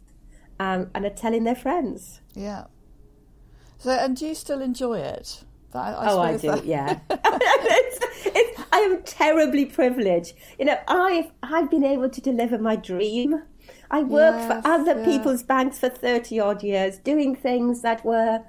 um, 0.60 0.90
and 0.94 1.06
are 1.06 1.10
telling 1.10 1.44
their 1.46 1.56
friends. 1.56 2.20
Yeah. 2.34 2.66
So, 3.80 3.92
and 3.92 4.18
do 4.18 4.28
you 4.28 4.36
still 4.36 4.62
enjoy 4.62 5.00
it? 5.00 5.44
That- 5.72 5.96
oh, 6.00 6.20
I 6.20 6.38
do, 6.38 6.48
that- 6.52 6.66
yeah. 6.66 7.00
it's, 7.10 8.26
it's, 8.26 8.62
I 8.72 8.80
am 8.80 9.04
terribly 9.04 9.66
privileged. 9.66 10.34
You 10.58 10.66
know, 10.66 10.78
I've, 10.88 11.32
I've 11.44 11.70
been 11.70 11.84
able 11.84 12.10
to 12.10 12.22
deliver 12.22 12.58
my 12.58 12.76
dream. 12.76 13.44
I 13.92 14.04
worked 14.04 14.40
Yes, 14.40 14.48
for 14.64 14.68
other 14.68 15.00
yeah. 15.00 15.06
people's 15.06 15.44
banks 15.44 15.80
for 15.80 15.90
30 15.90 16.40
odd 16.40 16.64
years, 16.64 16.98
doing 17.00 17.36
things 17.36 17.82
that 17.82 18.04
were 18.06 18.44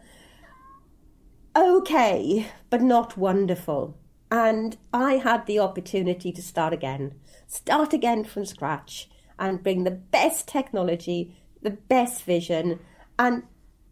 okay, 1.56 2.46
but 2.70 2.82
not 2.82 3.16
wonderful. 3.16 3.96
And 4.30 4.76
I 4.92 5.14
had 5.14 5.46
the 5.46 5.58
opportunity 5.58 6.32
to 6.32 6.42
start 6.42 6.72
again, 6.72 7.14
start 7.46 7.92
again 7.92 8.24
from 8.24 8.44
scratch, 8.44 9.08
and 9.38 9.62
bring 9.62 9.84
the 9.84 9.90
best 9.90 10.48
technology, 10.48 11.34
the 11.62 11.70
best 11.70 12.22
vision. 12.24 12.80
And 13.18 13.44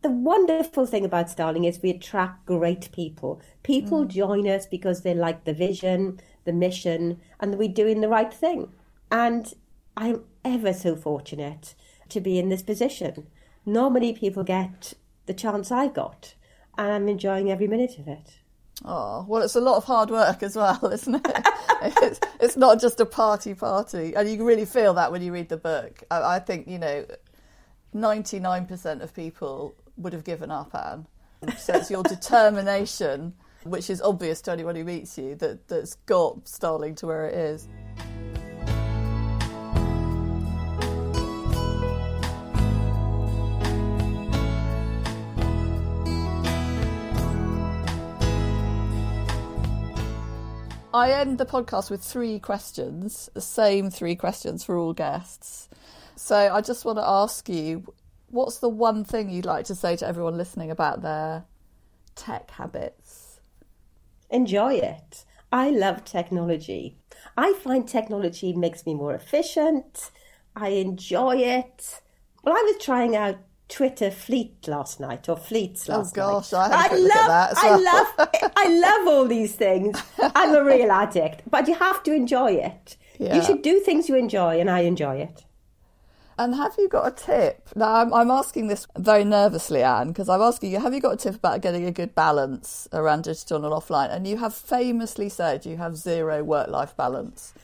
the 0.07 0.13
wonderful 0.13 0.87
thing 0.87 1.05
about 1.05 1.29
Starling 1.29 1.65
is 1.65 1.83
we 1.83 1.91
attract 1.91 2.47
great 2.47 2.93
people. 2.93 3.41
People 3.65 4.05
mm. 4.05 4.09
join 4.09 4.47
us 4.47 4.65
because 4.65 5.03
they 5.03 5.15
like 5.15 5.43
the 5.43 5.53
vision, 5.53 6.21
the 6.45 6.53
mission, 6.53 7.21
and 7.41 7.59
we're 7.59 7.69
doing 7.69 8.01
the 8.01 8.09
right 8.09 8.33
thing. 8.33 8.73
And 9.11 9.53
I'm 9.97 10.23
ever 10.45 10.73
so 10.73 10.95
fortunate 10.95 11.75
to 12.11 12.21
be 12.21 12.39
in 12.39 12.51
this 12.51 12.63
position. 12.63 13.27
Normally, 13.65 14.13
people 14.13 14.45
get 14.45 14.93
the 15.27 15.35
chance 15.35 15.73
I 15.73 15.89
got, 15.89 16.35
and 16.79 16.93
I'm 16.93 17.09
enjoying 17.09 17.51
every 17.51 17.67
minute 17.67 17.99
of 17.99 18.07
it. 18.07 18.39
Oh, 18.85 19.25
well, 19.27 19.43
it's 19.43 19.57
a 19.57 19.61
lot 19.61 19.77
of 19.77 19.85
hard 19.87 20.11
work 20.11 20.41
as 20.45 20.55
well, 20.55 20.87
isn't 20.93 21.17
it? 21.17 21.49
it's, 21.83 22.21
it's 22.39 22.57
not 22.57 22.81
just 22.81 23.01
a 23.01 23.07
party 23.07 23.55
party. 23.55 24.15
And 24.15 24.31
you 24.31 24.45
really 24.45 24.67
feel 24.67 24.95
that 24.95 25.11
when 25.11 25.23
you 25.23 25.33
read 25.33 25.49
the 25.49 25.57
book. 25.57 26.05
I, 26.13 26.37
I 26.37 26.39
think, 26.39 26.69
you 26.69 26.79
know, 26.79 27.07
99% 27.93 29.03
of 29.03 29.13
people 29.13 29.75
would 29.97 30.13
have 30.13 30.25
given 30.25 30.51
up, 30.51 30.75
Anne. 30.75 31.07
So 31.59 31.75
it's 31.75 31.91
your 31.91 32.03
determination, 32.03 33.35
which 33.65 33.91
is 33.91 34.01
obvious 34.01 34.41
to 34.43 34.53
anyone 34.53 34.77
who 34.77 34.85
meets 34.85 35.17
you, 35.19 35.35
that, 35.37 35.69
that's 35.69 35.95
got 36.07 36.49
Starling 36.49 36.95
to 36.97 37.07
where 37.07 37.27
it 37.27 37.35
is. 37.35 37.69
I 50.97 51.11
end 51.11 51.37
the 51.37 51.45
podcast 51.45 51.91
with 51.91 52.03
three 52.03 52.39
questions, 52.39 53.29
the 53.35 53.43
same 53.43 53.91
three 53.91 54.17
questions 54.17 54.65
for 54.65 54.79
all 54.79 54.95
guests. 54.95 55.69
So 56.17 56.35
I 56.35 56.63
just 56.63 56.87
want 56.87 56.97
to 56.97 57.07
ask 57.07 57.47
you 57.51 57.93
what's 58.29 58.59
the 58.59 58.69
one 58.69 59.05
thing 59.05 59.31
you'd 59.31 59.45
like 59.45 59.65
to 59.67 59.75
say 59.75 59.97
to 59.97 60.07
everyone 60.07 60.37
listening 60.37 60.71
about 60.71 61.03
their 61.03 61.45
tech 62.15 62.51
habits? 62.51 63.41
Enjoy 64.31 64.75
it. 64.75 65.25
I 65.53 65.71
love 65.71 66.05
technology. 66.05 66.99
I 67.37 67.53
find 67.55 67.87
technology 67.87 68.53
makes 68.53 68.85
me 68.85 68.95
more 68.95 69.15
efficient. 69.15 70.11
I 70.55 70.69
enjoy 70.71 71.37
it. 71.37 72.01
Well, 72.43 72.55
I 72.55 72.63
was 72.63 72.85
trying 72.85 73.15
out 73.17 73.37
Twitter 73.69 74.11
fleet 74.11 74.69
last 74.69 75.01
night 75.01 75.29
or 75.29 75.37
fleets 75.37 75.89
oh, 75.89 75.99
last 75.99 76.17
night. 76.17 76.23
Oh 76.23 76.33
gosh, 76.41 76.53
night. 76.53 76.71
I 76.73 76.83
had 76.83 76.87
a 76.87 76.95
quick 76.95 77.15
love, 77.15 77.31
at 77.31 77.55
that 77.55 77.57
I 77.59 77.77
love, 77.77 78.53
I 78.57 78.69
love 78.69 79.09
all 79.09 79.27
these 79.27 79.55
things. 79.55 80.01
I'm 80.35 80.55
a 80.55 80.65
real 80.65 80.91
addict, 80.91 81.43
but 81.51 81.69
you 81.69 81.75
have 81.75 82.03
to 82.05 82.13
enjoy 82.13 82.53
it. 82.53 82.97
Yeah. 83.19 83.37
You 83.37 83.43
should 83.43 83.63
do 83.63 83.81
things 83.81 84.09
you 84.09 84.17
enjoy, 84.17 84.61
and 84.61 84.71
I 84.71 84.81
enjoy 84.81 85.17
it. 85.17 85.45
And 86.39 86.55
have 86.55 86.75
you 86.79 86.89
got 86.89 87.07
a 87.09 87.11
tip? 87.13 87.69
Now, 87.75 87.95
I'm, 87.95 88.13
I'm 88.13 88.31
asking 88.31 88.67
this 88.67 88.87
very 88.99 89.25
nervously, 89.25 89.83
Anne, 89.83 90.09
because 90.09 90.29
I'm 90.29 90.43
asking 90.43 90.73
you, 90.73 90.81
have 90.81 90.93
you 90.93 91.01
got 91.01 91.15
a 91.15 91.17
tip 91.17 91.35
about 91.37 91.63
getting 91.63 91.87
a 91.87 91.93
good 91.93 92.15
balance 92.15 92.87
around 92.93 93.25
digital 93.25 93.65
and 93.65 93.73
offline? 93.73 94.15
And 94.15 94.27
you 94.27 94.37
have 94.37 94.55
famously 94.55 95.31
said 95.31 95.65
you 95.65 95.79
have 95.79 95.97
zero 95.97 96.45
work 96.45 96.69
life 96.69 96.95
balance. 96.97 97.55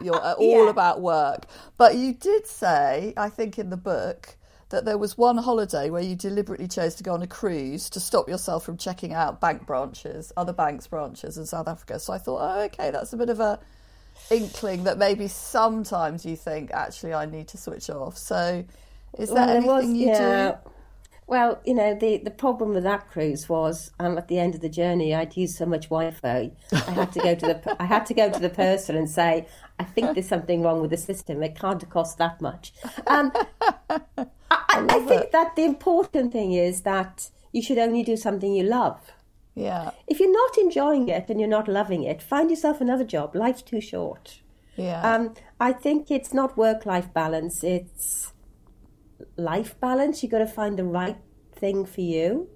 You're 0.00 0.16
uh, 0.16 0.32
all 0.34 0.64
Yeah. 0.64 0.70
about 0.70 1.02
work. 1.02 1.46
But 1.76 1.96
you 1.96 2.14
did 2.14 2.46
say, 2.46 3.12
I 3.16 3.28
think 3.28 3.58
in 3.58 3.68
the 3.68 3.76
book, 3.76 4.36
that 4.70 4.86
there 4.86 4.96
was 4.98 5.18
one 5.18 5.36
holiday 5.36 5.90
where 5.90 6.02
you 6.02 6.16
deliberately 6.16 6.66
chose 6.66 6.94
to 6.96 7.04
go 7.04 7.12
on 7.12 7.22
a 7.22 7.26
cruise 7.26 7.90
to 7.90 8.00
stop 8.00 8.28
yourself 8.28 8.64
from 8.64 8.78
checking 8.78 9.12
out 9.12 9.40
bank 9.40 9.66
branches, 9.66 10.32
other 10.36 10.54
banks' 10.54 10.86
branches 10.86 11.36
in 11.36 11.44
South 11.44 11.68
Africa. 11.68 12.00
So 12.00 12.14
I 12.14 12.18
thought, 12.18 12.40
oh, 12.40 12.60
okay, 12.62 12.90
that's 12.90 13.12
a 13.12 13.16
bit 13.18 13.28
of 13.28 13.38
a 13.40 13.60
inkling 14.30 14.84
that 14.84 14.98
maybe 14.98 15.28
sometimes 15.28 16.24
you 16.24 16.36
think 16.36 16.70
actually 16.72 17.14
I 17.14 17.26
need 17.26 17.48
to 17.48 17.58
switch 17.58 17.90
off. 17.90 18.16
So 18.16 18.64
is 19.18 19.28
there 19.28 19.36
Well, 19.36 19.48
anything 19.50 19.66
was- 19.66 19.86
you 19.86 20.06
yeah. 20.08 20.52
do? 20.52 20.70
Well, 21.26 21.58
you 21.64 21.72
know, 21.72 21.94
the, 21.94 22.18
the 22.18 22.30
problem 22.30 22.74
with 22.74 22.84
that 22.84 23.08
cruise 23.08 23.48
was, 23.48 23.90
um, 23.98 24.18
at 24.18 24.28
the 24.28 24.38
end 24.38 24.54
of 24.54 24.60
the 24.60 24.68
journey, 24.68 25.14
I'd 25.14 25.34
used 25.38 25.56
so 25.56 25.64
much 25.64 25.84
Wi-Fi, 25.88 26.50
I 26.70 26.90
had 26.90 27.12
to 27.12 27.20
go 27.20 27.34
to 27.34 27.46
the 27.46 27.76
I 27.82 27.86
had 27.86 28.04
to 28.06 28.14
go 28.14 28.30
to 28.30 28.38
the 28.38 28.50
person 28.50 28.94
and 28.94 29.08
say, 29.08 29.46
I 29.78 29.84
think 29.84 30.12
there's 30.12 30.28
something 30.28 30.62
wrong 30.62 30.82
with 30.82 30.90
the 30.90 30.98
system. 30.98 31.42
It 31.42 31.58
can't 31.58 31.88
cost 31.88 32.18
that 32.18 32.42
much. 32.42 32.74
Um, 33.06 33.32
I, 33.88 34.00
I, 34.10 34.26
I 34.70 35.00
think 35.08 35.30
that 35.30 35.56
the 35.56 35.64
important 35.64 36.30
thing 36.30 36.52
is 36.52 36.82
that 36.82 37.30
you 37.52 37.62
should 37.62 37.78
only 37.78 38.02
do 38.02 38.18
something 38.18 38.52
you 38.52 38.64
love. 38.64 39.00
Yeah, 39.54 39.90
If 40.08 40.18
you're 40.18 40.32
not 40.32 40.58
enjoying 40.58 41.08
it 41.08 41.26
and 41.30 41.38
you're 41.38 41.48
not 41.48 41.68
loving 41.68 42.02
it, 42.02 42.20
find 42.22 42.50
yourself 42.50 42.80
another 42.80 43.04
job. 43.04 43.36
Life's 43.36 43.62
too 43.62 43.80
short. 43.80 44.40
yeah, 44.76 45.00
Um, 45.14 45.34
I 45.60 45.72
think 45.72 46.10
it's 46.10 46.34
not 46.34 46.56
work 46.56 46.84
life 46.86 47.12
balance, 47.14 47.62
it's 47.62 48.32
life 49.36 49.78
balance. 49.80 50.22
You've 50.22 50.32
got 50.32 50.38
to 50.38 50.46
find 50.46 50.78
the 50.78 50.84
right 50.84 51.18
thing 51.54 51.84
for 51.86 52.00
you. 52.00 52.48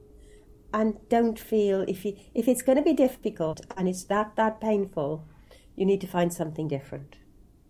And 0.73 0.99
don't 1.09 1.39
feel 1.39 1.83
if 1.89 2.05
you 2.05 2.17
if 2.35 2.47
it's 2.47 2.63
going 2.63 2.77
to 2.77 2.83
be 2.85 2.93
difficult 2.93 3.61
and 3.77 3.89
it's 3.89 4.05
that 4.05 4.37
that 4.37 4.61
painful, 4.61 5.25
you 5.77 5.87
need 5.87 6.01
to 6.03 6.07
find 6.07 6.33
something 6.33 6.69
different. 6.69 7.17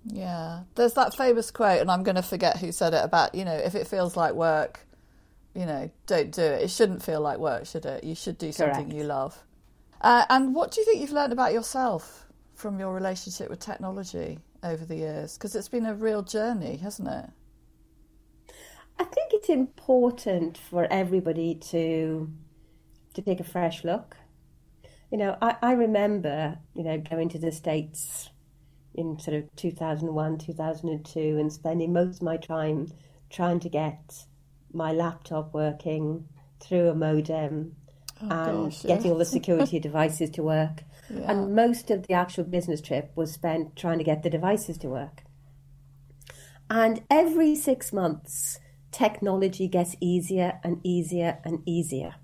yeah. 0.05 0.63
There's 0.75 0.95
that 0.95 1.15
famous 1.15 1.51
quote, 1.51 1.81
and 1.81 1.91
I'm 1.91 2.03
going 2.03 2.17
to 2.17 2.23
forget 2.23 2.59
who 2.59 2.73
said 2.73 2.95
it 2.95 3.05
about 3.05 3.35
you 3.35 3.45
know 3.45 3.55
if 3.55 3.75
it 3.75 3.87
feels 3.87 4.17
like 4.17 4.35
work, 4.35 4.88
you 5.59 5.67
know, 5.67 5.91
don't 6.07 6.31
do 6.31 6.41
it. 6.43 6.63
It 6.63 6.71
shouldn't 6.71 7.03
feel 7.03 7.21
like 7.21 7.39
work, 7.39 7.67
should 7.67 7.85
it? 7.85 8.05
You 8.05 8.15
should 8.15 8.39
do 8.39 8.53
something 8.53 8.85
Correct. 8.85 8.97
you 8.97 9.03
love. 9.03 9.43
Uh, 10.01 10.25
and 10.31 10.55
what 10.55 10.71
do 10.71 10.81
you 10.81 10.85
think 10.85 11.01
you've 11.01 11.11
learned 11.11 11.33
about 11.33 11.53
yourself 11.53 12.27
from 12.55 12.79
your 12.79 12.95
relationship 12.95 13.51
with 13.51 13.59
technology 13.59 14.39
over 14.63 14.85
the 14.85 14.95
years? 14.95 15.37
Because 15.37 15.57
it's 15.57 15.69
been 15.69 15.85
a 15.85 15.95
real 15.95 16.23
journey, 16.23 16.77
hasn't 16.77 17.09
it? 17.09 17.31
I 19.01 19.05
think 19.05 19.33
it's 19.33 19.49
important 19.49 20.57
for 20.57 20.87
everybody 20.93 21.57
to 21.57 22.31
to 23.15 23.23
take 23.23 23.41
a 23.41 23.45
fresh 23.45 23.83
look. 23.83 24.17
You 25.11 25.19
know, 25.19 25.37
I, 25.43 25.57
I 25.61 25.73
remember, 25.73 26.57
you 26.75 26.85
know, 26.85 26.99
going 26.99 27.31
to 27.31 27.39
the 27.39 27.51
States 27.51 28.31
in 28.95 29.19
sort 29.19 29.37
of 29.37 29.57
2001, 29.57 30.39
2002, 30.39 31.19
and 31.19 31.53
spending 31.53 31.93
most 31.93 32.19
of 32.19 32.23
my 32.23 32.37
time 32.37 32.93
trying 33.29 33.59
to 33.61 33.69
get 33.69 34.25
my 34.73 34.93
laptop 34.93 35.55
working 35.55 36.29
through 36.61 36.89
a 36.89 36.95
modem 36.95 37.77
oh, 38.23 38.29
and 38.31 38.65
gosh, 38.65 38.85
yeah. 38.85 38.97
getting 38.97 39.13
all 39.13 39.19
the 39.19 39.25
security 39.25 39.79
devices 39.89 40.31
to 40.31 40.43
work. 40.43 40.85
And 41.11 41.55
most 41.55 41.91
of 41.91 42.07
the 42.07 42.13
actual 42.13 42.45
business 42.45 42.83
trip 42.83 43.13
was 43.15 43.33
spent 43.33 43.77
trying 43.77 43.97
to 43.97 44.05
get 44.05 44.23
the 44.23 44.29
devices 44.29 44.77
to 44.79 44.89
work. 44.89 45.23
And 46.69 47.03
every 47.11 47.55
six 47.55 47.95
months, 47.95 48.61
technology 48.93 49.69
gets 49.69 49.97
easier 50.01 50.61
and 50.63 50.81
easier 50.85 51.39
and 51.45 51.63
easier. 51.65 52.17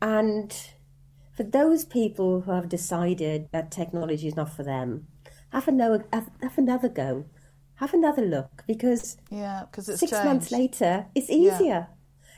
And 0.00 0.56
for 1.32 1.42
those 1.42 1.84
people 1.84 2.42
who 2.42 2.52
have 2.52 2.68
decided 2.68 3.48
that 3.52 3.70
technology 3.70 4.28
is 4.28 4.36
not 4.36 4.54
for 4.54 4.62
them, 4.62 5.08
have 5.52 5.66
another, 5.66 6.04
have, 6.12 6.30
have 6.40 6.56
another 6.56 6.88
go, 6.88 7.26
have 7.80 7.92
another 7.94 8.22
look, 8.22 8.62
because 8.66 9.16
Yeah, 9.30 9.64
because 9.70 9.88
it's 9.88 10.00
six 10.00 10.12
changed. 10.12 10.24
months 10.24 10.50
later, 10.52 11.06
it's 11.14 11.30
easier. 11.30 11.88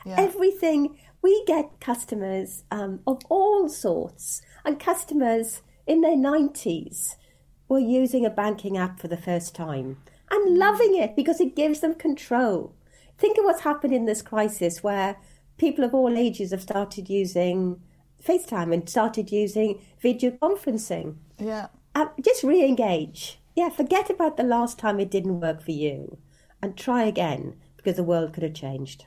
Yeah. 0.06 0.16
Everything 0.18 0.96
we 1.20 1.44
get 1.46 1.78
customers 1.80 2.64
um, 2.70 3.00
of 3.06 3.20
all 3.28 3.68
sorts, 3.68 4.42
and 4.64 4.80
customers 4.80 5.62
in 5.86 6.00
their 6.00 6.16
nineties 6.16 7.16
were 7.68 7.78
using 7.78 8.24
a 8.24 8.30
banking 8.30 8.76
app 8.76 9.00
for 9.00 9.08
the 9.08 9.16
first 9.16 9.54
time 9.54 9.98
and 10.30 10.58
loving 10.58 10.96
it 10.96 11.14
because 11.16 11.40
it 11.40 11.54
gives 11.56 11.80
them 11.80 11.94
control. 11.94 12.74
Think 13.18 13.38
of 13.38 13.44
what's 13.44 13.62
happened 13.62 13.94
in 13.94 14.06
this 14.06 14.22
crisis, 14.22 14.82
where 14.82 15.16
people 15.58 15.84
of 15.84 15.94
all 15.94 16.16
ages 16.16 16.50
have 16.50 16.62
started 16.62 17.08
using 17.08 17.80
FaceTime 18.24 18.72
and 18.72 18.88
started 18.88 19.30
using 19.30 19.80
video 20.00 20.30
conferencing. 20.32 21.16
Yeah. 21.38 21.68
Uh, 21.94 22.06
just 22.24 22.42
re-engage. 22.42 23.38
Yeah, 23.54 23.68
forget 23.68 24.08
about 24.10 24.36
the 24.36 24.42
last 24.42 24.78
time 24.78 24.98
it 25.00 25.10
didn't 25.10 25.40
work 25.40 25.62
for 25.62 25.72
you, 25.72 26.18
and 26.62 26.76
try 26.76 27.04
again 27.04 27.56
because 27.76 27.96
the 27.96 28.04
world 28.04 28.32
could 28.32 28.42
have 28.42 28.54
changed. 28.54 29.04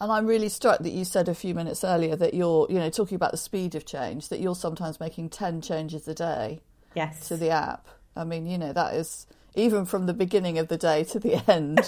And 0.00 0.10
I'm 0.10 0.26
really 0.26 0.48
struck 0.48 0.78
that 0.78 0.92
you 0.92 1.04
said 1.04 1.28
a 1.28 1.34
few 1.34 1.54
minutes 1.54 1.84
earlier 1.84 2.16
that 2.16 2.32
you're, 2.32 2.66
you 2.70 2.78
know, 2.78 2.88
talking 2.88 3.16
about 3.16 3.32
the 3.32 3.36
speed 3.36 3.74
of 3.74 3.84
change, 3.84 4.28
that 4.28 4.40
you're 4.40 4.54
sometimes 4.54 4.98
making 4.98 5.28
10 5.28 5.60
changes 5.60 6.08
a 6.08 6.14
day 6.14 6.62
Yes. 6.94 7.28
to 7.28 7.36
the 7.36 7.50
app. 7.50 7.86
I 8.16 8.24
mean, 8.24 8.46
you 8.46 8.56
know, 8.56 8.72
that 8.72 8.94
is, 8.94 9.26
even 9.54 9.84
from 9.84 10.06
the 10.06 10.14
beginning 10.14 10.56
of 10.58 10.68
the 10.68 10.78
day 10.78 11.04
to 11.04 11.18
the 11.20 11.42
end, 11.50 11.86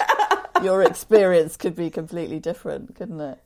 your 0.62 0.82
experience 0.82 1.56
could 1.56 1.74
be 1.74 1.88
completely 1.88 2.38
different, 2.38 2.94
couldn't 2.94 3.20
it? 3.20 3.38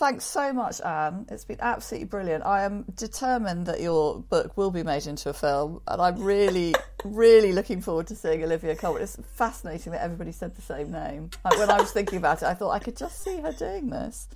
Thanks 0.00 0.24
so 0.24 0.50
much, 0.54 0.80
Anne. 0.80 1.26
It's 1.30 1.44
been 1.44 1.60
absolutely 1.60 2.06
brilliant. 2.06 2.46
I 2.46 2.62
am 2.62 2.86
determined 2.96 3.66
that 3.66 3.82
your 3.82 4.20
book 4.20 4.56
will 4.56 4.70
be 4.70 4.82
made 4.82 5.06
into 5.06 5.28
a 5.28 5.34
film, 5.34 5.82
and 5.86 6.00
I'm 6.00 6.22
really, 6.22 6.74
really 7.04 7.52
looking 7.52 7.82
forward 7.82 8.06
to 8.06 8.16
seeing 8.16 8.42
Olivia 8.42 8.74
Colman. 8.76 9.02
It's 9.02 9.18
fascinating 9.34 9.92
that 9.92 10.00
everybody 10.00 10.32
said 10.32 10.56
the 10.56 10.62
same 10.62 10.90
name. 10.90 11.28
When 11.54 11.70
I 11.70 11.78
was 11.78 11.92
thinking 11.92 12.16
about 12.16 12.40
it, 12.40 12.46
I 12.46 12.54
thought 12.54 12.70
I 12.70 12.78
could 12.78 12.96
just 12.96 13.22
see 13.22 13.42
her 13.42 13.52
doing 13.52 13.90
this. 13.90 14.26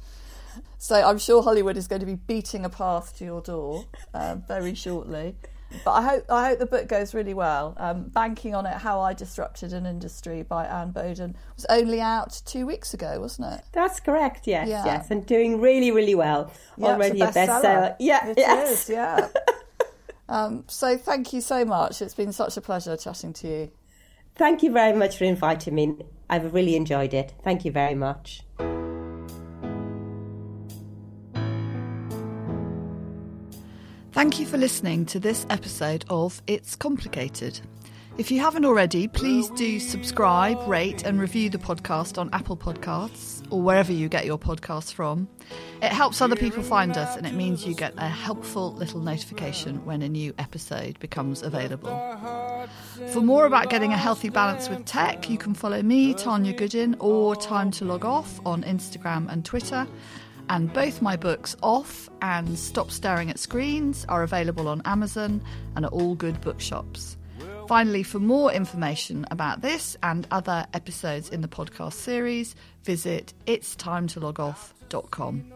So 0.76 0.96
I'm 0.96 1.16
sure 1.16 1.42
Hollywood 1.42 1.78
is 1.78 1.88
going 1.88 2.00
to 2.00 2.06
be 2.06 2.16
beating 2.16 2.66
a 2.66 2.68
path 2.68 3.16
to 3.16 3.24
your 3.24 3.40
door 3.40 3.86
uh, 4.12 4.34
very 4.46 4.74
shortly. 4.74 5.34
But 5.84 5.92
I 5.92 6.02
hope 6.02 6.24
I 6.30 6.48
hope 6.48 6.58
the 6.58 6.66
book 6.66 6.88
goes 6.88 7.14
really 7.14 7.34
well. 7.34 7.74
Um, 7.78 8.04
Banking 8.04 8.54
on 8.54 8.66
it: 8.66 8.74
How 8.74 9.00
I 9.00 9.12
Disrupted 9.14 9.72
an 9.72 9.86
Industry 9.86 10.42
by 10.42 10.66
Anne 10.66 10.90
Boden 10.92 11.36
was 11.56 11.66
only 11.68 12.00
out 12.00 12.40
two 12.46 12.66
weeks 12.66 12.94
ago, 12.94 13.18
wasn't 13.20 13.52
it? 13.54 13.62
That's 13.72 14.00
correct. 14.00 14.46
Yes, 14.46 14.68
Yeah. 14.68 14.84
yes, 14.84 15.10
and 15.10 15.26
doing 15.26 15.60
really, 15.60 15.90
really 15.90 16.14
well. 16.14 16.52
Yeah, 16.76 16.88
Already 16.88 17.20
a 17.20 17.26
bestseller. 17.26 17.62
bestseller. 17.62 17.96
Yeah, 17.98 18.28
It 18.28 18.38
yes. 18.38 18.70
is, 18.82 18.88
yeah. 18.90 19.28
um, 20.28 20.64
so 20.68 20.96
thank 20.96 21.32
you 21.32 21.40
so 21.40 21.64
much. 21.64 22.00
It's 22.00 22.14
been 22.14 22.32
such 22.32 22.56
a 22.56 22.60
pleasure 22.60 22.96
chatting 22.96 23.32
to 23.34 23.48
you. 23.48 23.70
Thank 24.36 24.62
you 24.62 24.70
very 24.72 24.96
much 24.96 25.18
for 25.18 25.24
inviting 25.24 25.74
me. 25.74 25.96
I've 26.30 26.54
really 26.54 26.76
enjoyed 26.76 27.12
it. 27.14 27.34
Thank 27.42 27.64
you 27.64 27.72
very 27.72 27.94
much. 27.94 28.43
Thank 34.14 34.38
you 34.38 34.46
for 34.46 34.58
listening 34.58 35.06
to 35.06 35.18
this 35.18 35.44
episode 35.50 36.04
of 36.08 36.40
It's 36.46 36.76
Complicated. 36.76 37.60
If 38.16 38.30
you 38.30 38.38
haven't 38.38 38.64
already, 38.64 39.08
please 39.08 39.50
do 39.50 39.80
subscribe, 39.80 40.56
rate, 40.68 41.02
and 41.02 41.20
review 41.20 41.50
the 41.50 41.58
podcast 41.58 42.16
on 42.16 42.30
Apple 42.32 42.56
Podcasts 42.56 43.44
or 43.50 43.60
wherever 43.60 43.92
you 43.92 44.08
get 44.08 44.24
your 44.24 44.38
podcasts 44.38 44.92
from. 44.92 45.26
It 45.82 45.90
helps 45.90 46.20
other 46.20 46.36
people 46.36 46.62
find 46.62 46.96
us 46.96 47.16
and 47.16 47.26
it 47.26 47.34
means 47.34 47.66
you 47.66 47.74
get 47.74 47.92
a 47.96 48.06
helpful 48.06 48.72
little 48.74 49.00
notification 49.00 49.84
when 49.84 50.00
a 50.00 50.08
new 50.08 50.32
episode 50.38 50.96
becomes 51.00 51.42
available. 51.42 51.90
For 53.12 53.20
more 53.20 53.46
about 53.46 53.68
getting 53.68 53.92
a 53.92 53.98
healthy 53.98 54.28
balance 54.28 54.68
with 54.68 54.84
tech, 54.84 55.28
you 55.28 55.38
can 55.38 55.54
follow 55.54 55.82
me, 55.82 56.14
Tanya 56.14 56.52
Goodin, 56.52 56.94
or 57.00 57.34
Time 57.34 57.72
to 57.72 57.84
Log 57.84 58.04
Off 58.04 58.40
on 58.46 58.62
Instagram 58.62 59.28
and 59.28 59.44
Twitter. 59.44 59.88
And 60.48 60.72
both 60.72 61.02
my 61.02 61.16
books, 61.16 61.56
Off 61.62 62.08
and 62.20 62.58
Stop 62.58 62.90
Staring 62.90 63.30
at 63.30 63.38
Screens, 63.38 64.04
are 64.08 64.22
available 64.22 64.68
on 64.68 64.82
Amazon 64.84 65.42
and 65.74 65.84
at 65.84 65.92
all 65.92 66.14
good 66.14 66.40
bookshops. 66.40 67.16
Finally, 67.66 68.02
for 68.02 68.18
more 68.18 68.52
information 68.52 69.26
about 69.30 69.62
this 69.62 69.96
and 70.02 70.26
other 70.30 70.66
episodes 70.74 71.30
in 71.30 71.40
the 71.40 71.48
podcast 71.48 71.94
series, 71.94 72.54
visit 72.82 73.32
itstimetologoff.com. 73.46 75.50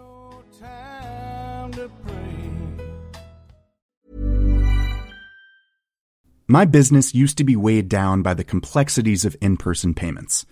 My 6.50 6.64
business 6.64 7.14
used 7.14 7.36
to 7.36 7.44
be 7.44 7.56
weighed 7.56 7.90
down 7.90 8.22
by 8.22 8.32
the 8.32 8.42
complexities 8.42 9.26
of 9.26 9.36
in 9.42 9.58
person 9.58 9.92
payments. 9.92 10.46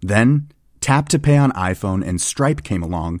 Then, 0.00 0.52
Tap 0.80 1.08
to 1.08 1.18
Pay 1.18 1.36
on 1.36 1.50
iPhone 1.52 2.06
and 2.06 2.20
Stripe 2.20 2.62
came 2.62 2.84
along 2.84 3.20